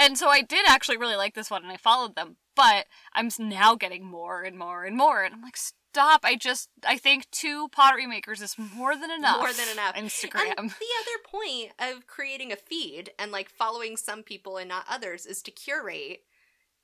[0.00, 3.30] And so I did actually really like this one, and I followed them, but I'm
[3.38, 6.20] now getting more and more and more, and I'm like, stop.
[6.24, 9.38] I just, I think two pottery makers is more than enough.
[9.38, 9.94] More than enough.
[9.94, 10.54] Instagram.
[10.56, 14.84] And the other point of creating a feed and like following some people and not
[14.88, 16.22] others is to curate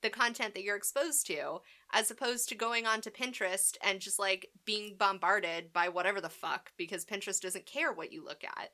[0.04, 1.60] the content that you're exposed to,
[1.92, 6.72] as opposed to going onto Pinterest and just like being bombarded by whatever the fuck
[6.76, 8.70] because Pinterest doesn't care what you look at.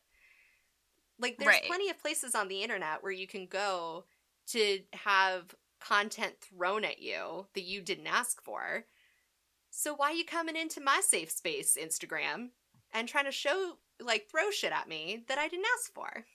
[1.21, 1.67] Like, there's Right.
[1.67, 4.07] plenty of places on the internet where you can go
[4.49, 8.87] to have content thrown at you that you didn't ask for.
[9.71, 12.51] So why you coming into my safe space, Instagram,
[12.93, 16.27] and trying to show like throw shit at me that I didn't ask for?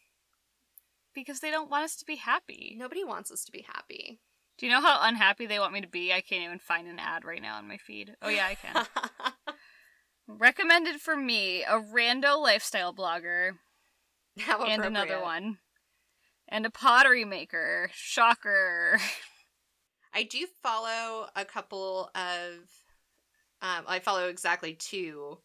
[1.14, 2.76] because they don't want us to be happy.
[2.78, 4.20] Nobody wants us to be happy.
[4.58, 6.14] Do you know how unhappy they want me to be?
[6.14, 8.16] I can't even find an ad right now on my feed.
[8.22, 8.86] Oh, yeah, I can.
[10.28, 13.52] Recommended for me a rando lifestyle blogger
[14.68, 15.58] and another one.
[16.48, 17.90] And a pottery maker.
[17.94, 19.00] Shocker.
[20.14, 22.54] I do follow a couple of.
[23.62, 25.40] Um, I follow exactly two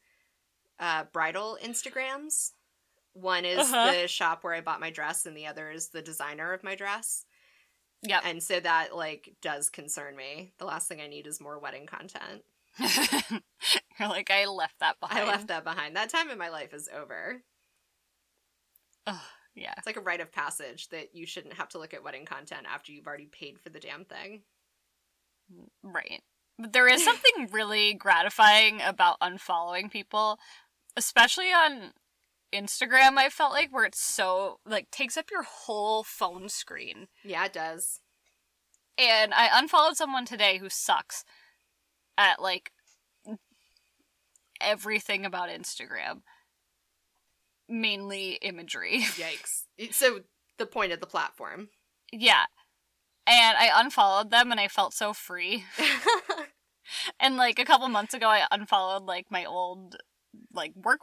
[0.78, 2.50] uh, bridal Instagrams.
[3.12, 3.92] One is Uh-huh.
[4.02, 6.74] the shop where I bought my dress, and the other is the designer of my
[6.74, 7.24] dress.
[8.03, 8.22] Yep.
[8.24, 10.53] And so that like does concern me.
[10.59, 12.42] The last thing I need is more wedding content.
[13.98, 15.20] You're like, I left that behind.
[15.20, 15.96] I left that behind.
[15.96, 17.42] That time in my life is over.
[19.07, 19.16] Ugh,
[19.55, 19.74] yeah.
[19.76, 22.66] It's like a rite of passage that you shouldn't have to look at wedding content
[22.72, 24.42] after you've already paid for the damn thing.
[25.82, 26.22] Right.
[26.59, 30.38] But there is something really gratifying about unfollowing people,
[30.96, 31.92] especially on
[32.55, 37.09] Instagram, I felt like, where it's so, like, takes up your whole phone screen.
[37.24, 38.01] Yeah, it does.
[38.98, 41.24] And I unfollowed someone today who sucks
[42.18, 42.72] at, like,
[44.61, 46.22] everything about Instagram.
[47.68, 49.01] Mainly imagery.
[49.03, 49.64] Yikes.
[49.92, 50.20] So
[50.59, 51.68] the point of the platform.
[52.12, 52.44] yeah.
[53.26, 55.64] And I unfollowed them and I felt so free.
[57.20, 59.96] And like a couple months ago, I unfollowed like my old
[60.53, 61.01] like work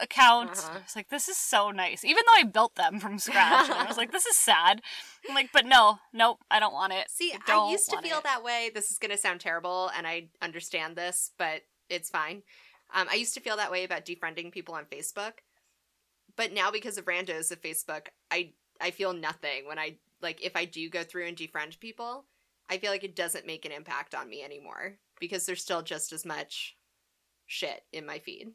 [0.00, 0.64] accounts.
[0.64, 0.78] Uh-huh.
[0.78, 3.70] I was like, this is so nice, even though I built them from scratch.
[3.70, 4.82] I was like, this is sad.
[5.28, 7.10] I'm like, but no, nope, I don't want it.
[7.10, 8.24] See, don't I used to feel it.
[8.24, 8.70] that way.
[8.74, 12.42] This is going to sound terrible, and I understand this, but it's fine.
[12.94, 15.32] Um, I used to feel that way about defriending people on Facebook,
[16.36, 20.56] but now because of randos of Facebook, I I feel nothing when I like if
[20.56, 22.24] I do go through and defriend people.
[22.70, 26.12] I feel like it doesn't make an impact on me anymore because there's still just
[26.12, 26.76] as much
[27.46, 28.48] shit in my feed.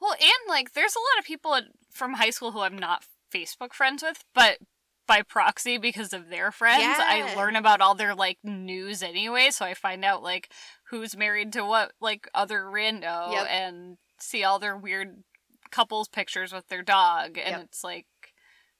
[0.00, 3.04] Well, and like, there's a lot of people at- from high school who I'm not
[3.34, 4.58] Facebook friends with, but
[5.06, 9.48] by proxy because of their friends, I learn about all their like news anyway.
[9.50, 10.50] So I find out like
[10.90, 13.46] who's married to what like other rando Yep.
[13.50, 15.24] and see all their weird
[15.70, 17.60] couples pictures with their dog, and Yep.
[17.64, 18.06] it's like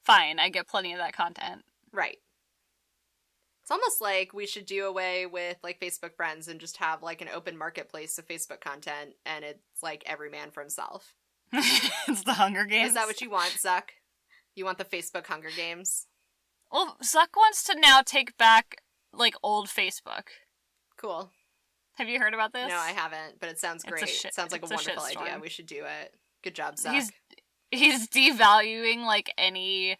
[0.02, 0.38] fine.
[0.38, 1.62] I get plenty of that content.
[1.92, 2.18] Right.
[3.68, 7.20] It's almost like we should do away with like Facebook friends and just have like
[7.20, 11.12] an open marketplace of Facebook content and it's like every man for himself.
[11.52, 12.88] it's the Hunger Games.
[12.88, 13.90] Is that what you want, Zuck?
[14.54, 16.06] You want the Facebook Hunger Games?
[16.72, 18.78] Well, Zuck wants to now take back
[19.12, 20.28] like old Facebook.
[20.96, 21.30] Cool.
[21.96, 22.70] Have you heard about this?
[22.70, 24.08] No, I haven't, but it sounds great.
[24.08, 25.38] shit- sounds like a a wonderful idea.
[25.42, 26.14] We should do it.
[26.42, 26.94] Good job, Zuck.
[26.94, 27.12] He's
[27.70, 29.98] he's devaluing like any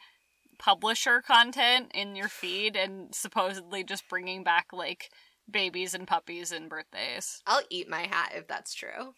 [0.58, 5.10] publisher content in your feed and supposedly just bringing back like
[5.50, 7.40] babies and puppies and birthdays.
[7.46, 9.14] I'll eat my hat if that's true.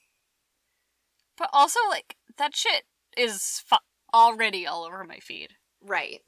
[1.37, 2.85] But also like that shit
[3.17, 3.77] is fu-
[4.13, 5.55] already all over my feed.
[5.81, 6.21] Right.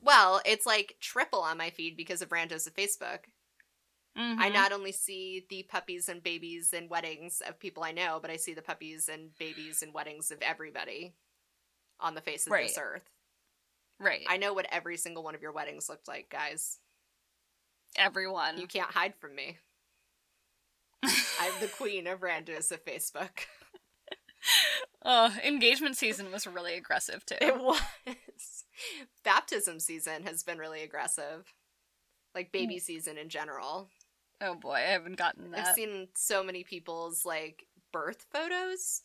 [0.00, 3.26] Well, it's like triple on my feed because of randos of Facebook.
[4.18, 4.54] I Mhm.
[4.54, 8.36] not only see the puppies and babies and weddings of people I know, but I
[8.36, 11.14] see the puppies and babies and weddings of everybody
[12.00, 13.10] on the face of this earth.
[14.00, 14.24] Right.
[14.28, 16.78] I know what every single one of your weddings looked like, guys.
[17.96, 18.58] Everyone.
[18.58, 19.58] You can't hide from me.
[21.04, 23.46] I'm the queen of randos of Facebook.
[25.08, 27.36] Oh, engagement season was really aggressive too.
[27.40, 27.80] It was.
[29.24, 31.54] Baptism season has been really aggressive.
[32.34, 32.80] Like baby hmm.
[32.80, 33.88] season in general.
[34.40, 35.68] oh boy, I haven't gotten that.
[35.68, 39.02] I've seen so many people's like birth photos.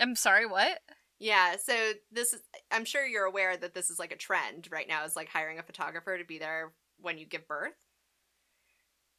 [0.00, 0.80] I'm sorry, what?
[1.18, 4.88] Yeah, so this is I'm sure you're aware that this is like a trend right
[4.88, 7.74] now is like hiring a photographer to be there when you give birth.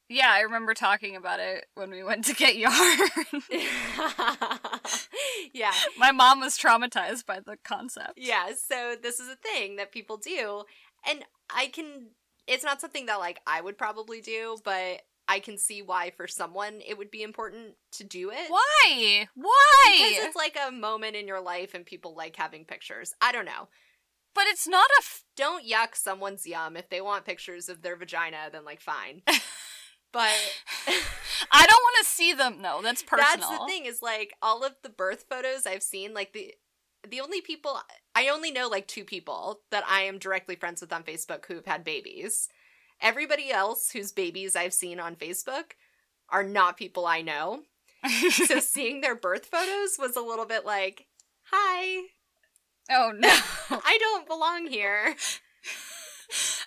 [0.08, 2.72] Yeah, I remember talking about it when we went to get yarn.
[5.52, 5.72] yeah.
[5.98, 8.12] My mom was traumatized by the concept.
[8.16, 10.62] Yeah, so this is a thing that people do
[11.08, 12.08] and I can
[12.46, 16.26] it's not something that like I would probably do, but I can see why for
[16.28, 18.48] someone it would be important to do it.
[18.48, 19.28] Why?
[19.34, 20.08] Why?
[20.10, 23.14] Because it's like a moment in your life and people like having pictures.
[23.20, 23.68] I don't know.
[24.34, 24.98] but it's not a.
[25.00, 26.76] F- Don't yuck someone's yum.
[26.76, 29.22] If they want pictures of their vagina, then like fine.
[30.12, 30.30] But
[30.86, 32.62] I don't want to see them.
[32.62, 33.26] No, that's personal.
[33.38, 36.54] that's the thing is like all of the birth photos I've seen, like the
[37.06, 37.78] the only people
[38.14, 41.56] I only know like two people that I am directly friends with on Facebook who
[41.56, 42.48] have had babies.
[43.00, 45.72] Everybody else whose babies I've seen on Facebook
[46.28, 47.62] are not people I know.
[48.30, 51.06] So seeing their birth photos was a little bit like,
[51.50, 52.06] "Hi,
[52.90, 53.28] oh no!
[53.70, 55.14] I don't belong here."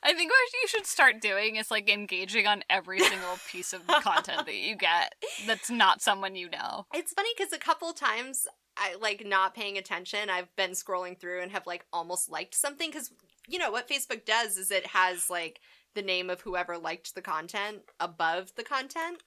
[0.01, 3.85] I think what you should start doing is like engaging on every single piece of
[3.87, 5.13] content that you get
[5.45, 6.85] that's not someone you know.
[6.93, 10.29] It's funny because a couple times I like not paying attention.
[10.29, 13.11] I've been scrolling through and have like almost liked something because
[13.47, 15.59] you know what Facebook does is it has like
[15.99, 19.21] the name of whoever liked the content above the content.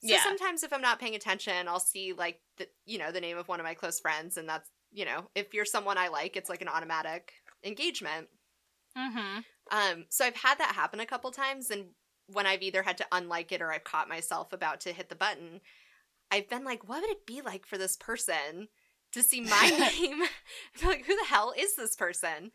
[0.00, 0.22] So Yeah.
[0.22, 3.46] sometimes if I'm not paying attention, I'll see like the you know the name of
[3.48, 6.48] one of my close friends, and that's you know if you're someone I like, it's
[6.48, 7.32] like an automatic
[7.62, 8.28] engagement.
[8.96, 9.40] Mm-hmm.
[9.70, 11.88] Um, so I've had that happen a couple times, and
[12.26, 15.14] when I've either had to unlike it or I've caught myself about to hit the
[15.14, 15.60] button,
[16.30, 18.68] I've been like, what would it be like for this person
[19.12, 20.22] to see my name?
[20.80, 22.52] Be like, who the hell is this person?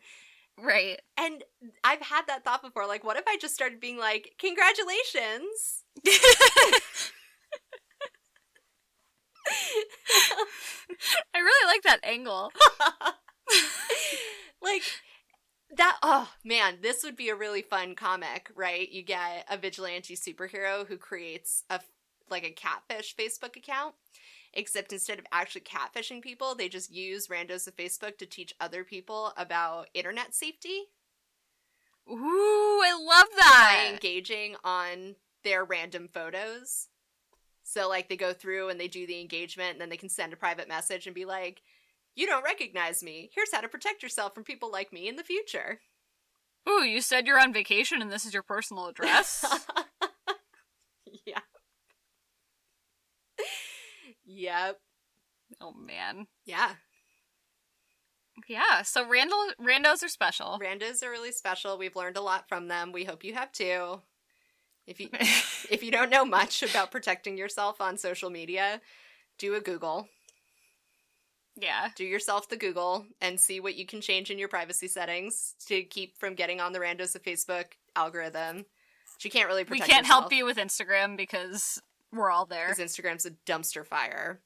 [0.58, 1.00] Right.
[1.16, 1.42] And
[1.82, 2.86] I've had that thought before.
[2.86, 5.84] Like, what if I just started being like, congratulations?
[11.34, 12.52] I really like that angle.
[14.62, 14.82] like
[15.76, 20.16] that oh man this would be a really fun comic right you get a vigilante
[20.16, 21.80] superhero who creates a
[22.30, 23.94] like a catfish facebook account
[24.56, 28.84] except instead of actually catfishing people they just use randos of facebook to teach other
[28.84, 30.84] people about internet safety
[32.10, 33.88] Ooh, I love by that.
[33.94, 36.88] engaging on their random photos
[37.62, 40.32] so like they go through and they do the engagement and then they can send
[40.32, 41.62] a private message and be like
[42.14, 45.24] you don't recognize me here's how to protect yourself from people like me in the
[45.24, 45.80] future
[46.66, 49.44] Ooh, you said you're on vacation and this is your personal address.
[51.26, 51.40] yeah.
[54.34, 54.80] Yep.
[55.60, 56.26] oh man.
[56.44, 56.72] Yeah.
[58.48, 58.82] Yeah.
[58.82, 60.58] So randall randos are special.
[60.62, 61.78] Randos are really special.
[61.78, 62.92] We've learned a lot from them.
[62.92, 64.00] We hope you have too.
[64.86, 65.08] If you
[65.70, 68.80] if you don't know much about protecting yourself on social media,
[69.38, 70.08] do a Google.
[71.56, 71.88] Yeah.
[71.94, 75.82] Do yourself the Google and see what you can change in your privacy settings to
[75.82, 78.64] keep from getting on the randos of Facebook algorithm.
[79.16, 81.80] But you can't really We can't yourself help you with Instagram because
[82.14, 82.68] we're all there.
[82.68, 84.40] because Instagram's a dumpster fire.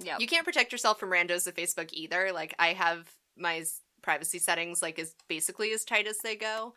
[0.00, 0.20] Yep.
[0.20, 2.30] You can't protect yourself from randos of Facebook either.
[2.32, 3.64] Like I have my
[4.02, 6.74] privacy settings like as basically as tight as they go,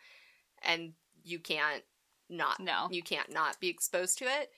[0.64, 0.94] and
[1.24, 1.84] you can't
[2.30, 2.88] not No.
[2.92, 4.52] you can't not be exposed to it.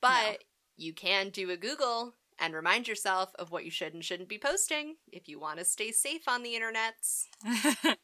[0.00, 0.44] But
[0.76, 4.38] you can do a Google and remind yourself of what you should and shouldn't be
[4.38, 7.24] posting if you want to stay safe on the internets.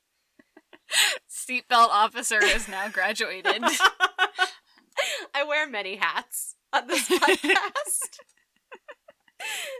[1.31, 3.63] Seatbelt officer has now graduated.
[5.35, 8.19] I wear many hats on this podcast.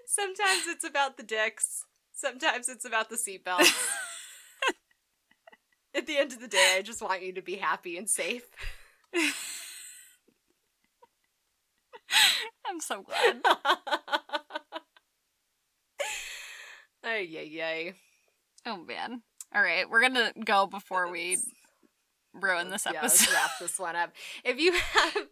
[0.07, 1.85] Sometimes it's about the dicks.
[2.13, 3.75] Sometimes it's about the seatbelts.
[5.95, 8.43] At the end of the day, I just want you to be happy and safe.
[12.67, 13.43] I'm so glad.
[17.05, 17.93] Ay, ay, ay.
[18.67, 19.23] Oh man.
[19.55, 21.39] All right, we're gonna go before we
[22.35, 23.35] ruin this Yeah, let's episode.
[23.35, 24.13] wrap this one up.
[24.45, 25.27] If you have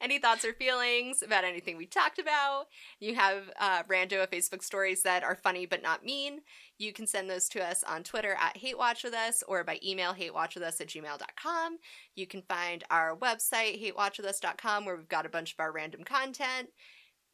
[0.00, 2.66] any thoughts or feelings about anything we talked about,
[3.00, 6.40] you have uh, rando of Facebook stories that are funny but not mean,
[6.78, 10.88] you can send those to us on Twitter at HateWatchWithUs or by email hatewatchwithus at
[10.88, 11.78] gmail.com.
[12.14, 16.68] You can find our website, hatewatchwithus.com, where we've got a bunch of our random content.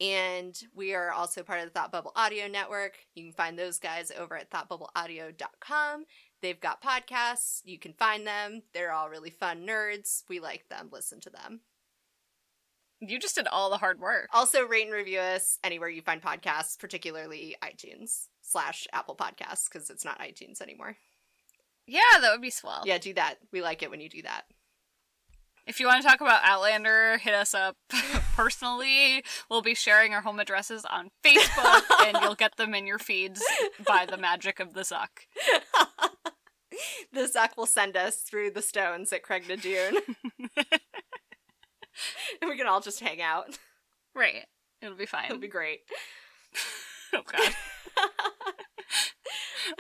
[0.01, 2.95] And we are also part of the Thought Bubble Audio Network.
[3.15, 6.05] You can find those guys over at thoughtbubbleaudio.com.
[6.43, 7.61] They've got podcasts.
[7.65, 8.63] You can find them.
[8.73, 10.23] They're all really fun nerds.
[10.29, 10.89] We like them.
[10.91, 11.61] Listen to them.
[13.01, 14.29] You just did all the hard work.
[14.33, 19.89] Also, rate and review us anywhere you find podcasts, particularly iTunes slash Apple Podcasts, because
[19.89, 20.97] it's not iTunes anymore.
[21.87, 22.83] Yeah, that would be swell.
[22.85, 23.37] Yeah, do that.
[23.53, 24.43] We like it when you do that.
[25.67, 27.77] If you want to talk about Outlander, hit us up
[28.35, 29.23] personally.
[29.49, 33.43] We'll be sharing our home addresses on Facebook, and you'll get them in your feeds
[33.87, 35.09] by the magic of the Zuck.
[37.13, 39.97] the Zuck will send us through the stones at Craig Dune.
[40.57, 40.59] and
[42.49, 43.59] we can all just hang out.
[44.15, 44.45] Right.
[44.83, 45.27] It'll be fine.
[45.27, 45.81] It'll be great.
[47.15, 47.55] oh god.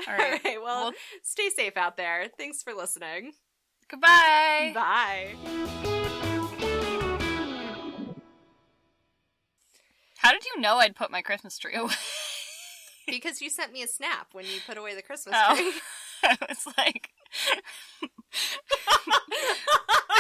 [0.07, 0.45] All All right.
[0.45, 0.63] right.
[0.63, 0.93] Well, Well-
[1.23, 2.27] stay safe out there.
[2.39, 3.33] Thanks for listening.
[3.89, 4.73] Goodbye.
[4.75, 5.35] Bye.
[10.19, 11.95] How did you know I'd put my Christmas tree away?
[13.07, 15.57] Because you sent me a snap when you put away the Christmas Oh.
[15.57, 15.73] tree.
[16.25, 17.11] I was like,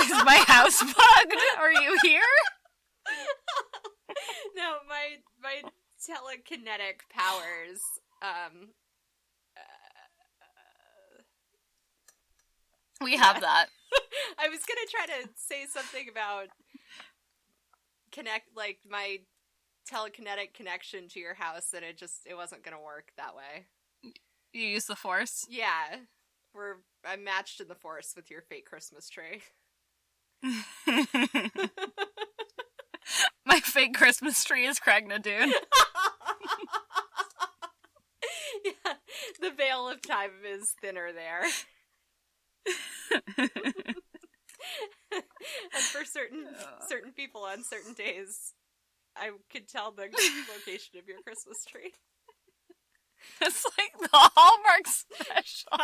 [0.02, 1.36] "Is my house bugged?
[1.58, 2.22] Are you here?"
[4.56, 5.62] no, my my
[6.00, 7.80] telekinetic powers.
[8.22, 8.68] Um,
[9.56, 11.22] uh,
[13.02, 13.66] We have that.
[14.38, 16.48] I was gonna try to say something about
[18.12, 19.18] connect, like my
[19.90, 23.66] telekinetic connection to your house, and it just it wasn't gonna work that way.
[24.52, 25.46] You use the force.
[25.48, 25.98] Yeah,
[26.54, 29.42] we're I'm matched in the force with your fake Christmas tree.
[33.44, 35.52] my fake Christmas tree is Craigh na Dun.
[38.64, 38.94] yeah,
[39.40, 41.42] the veil of time is thinner there.
[45.72, 46.46] and for certain
[46.88, 48.54] certain people on certain days,
[49.16, 51.92] I could tell the location of your Christmas tree.
[53.42, 55.72] It's like the Hallmark special.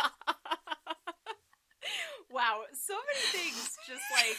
[2.29, 4.37] wow, so many things just like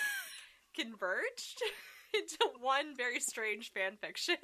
[0.75, 1.63] converged
[2.15, 4.37] into one very strange fan fiction.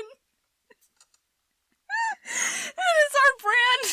[2.25, 3.87] That is our brand.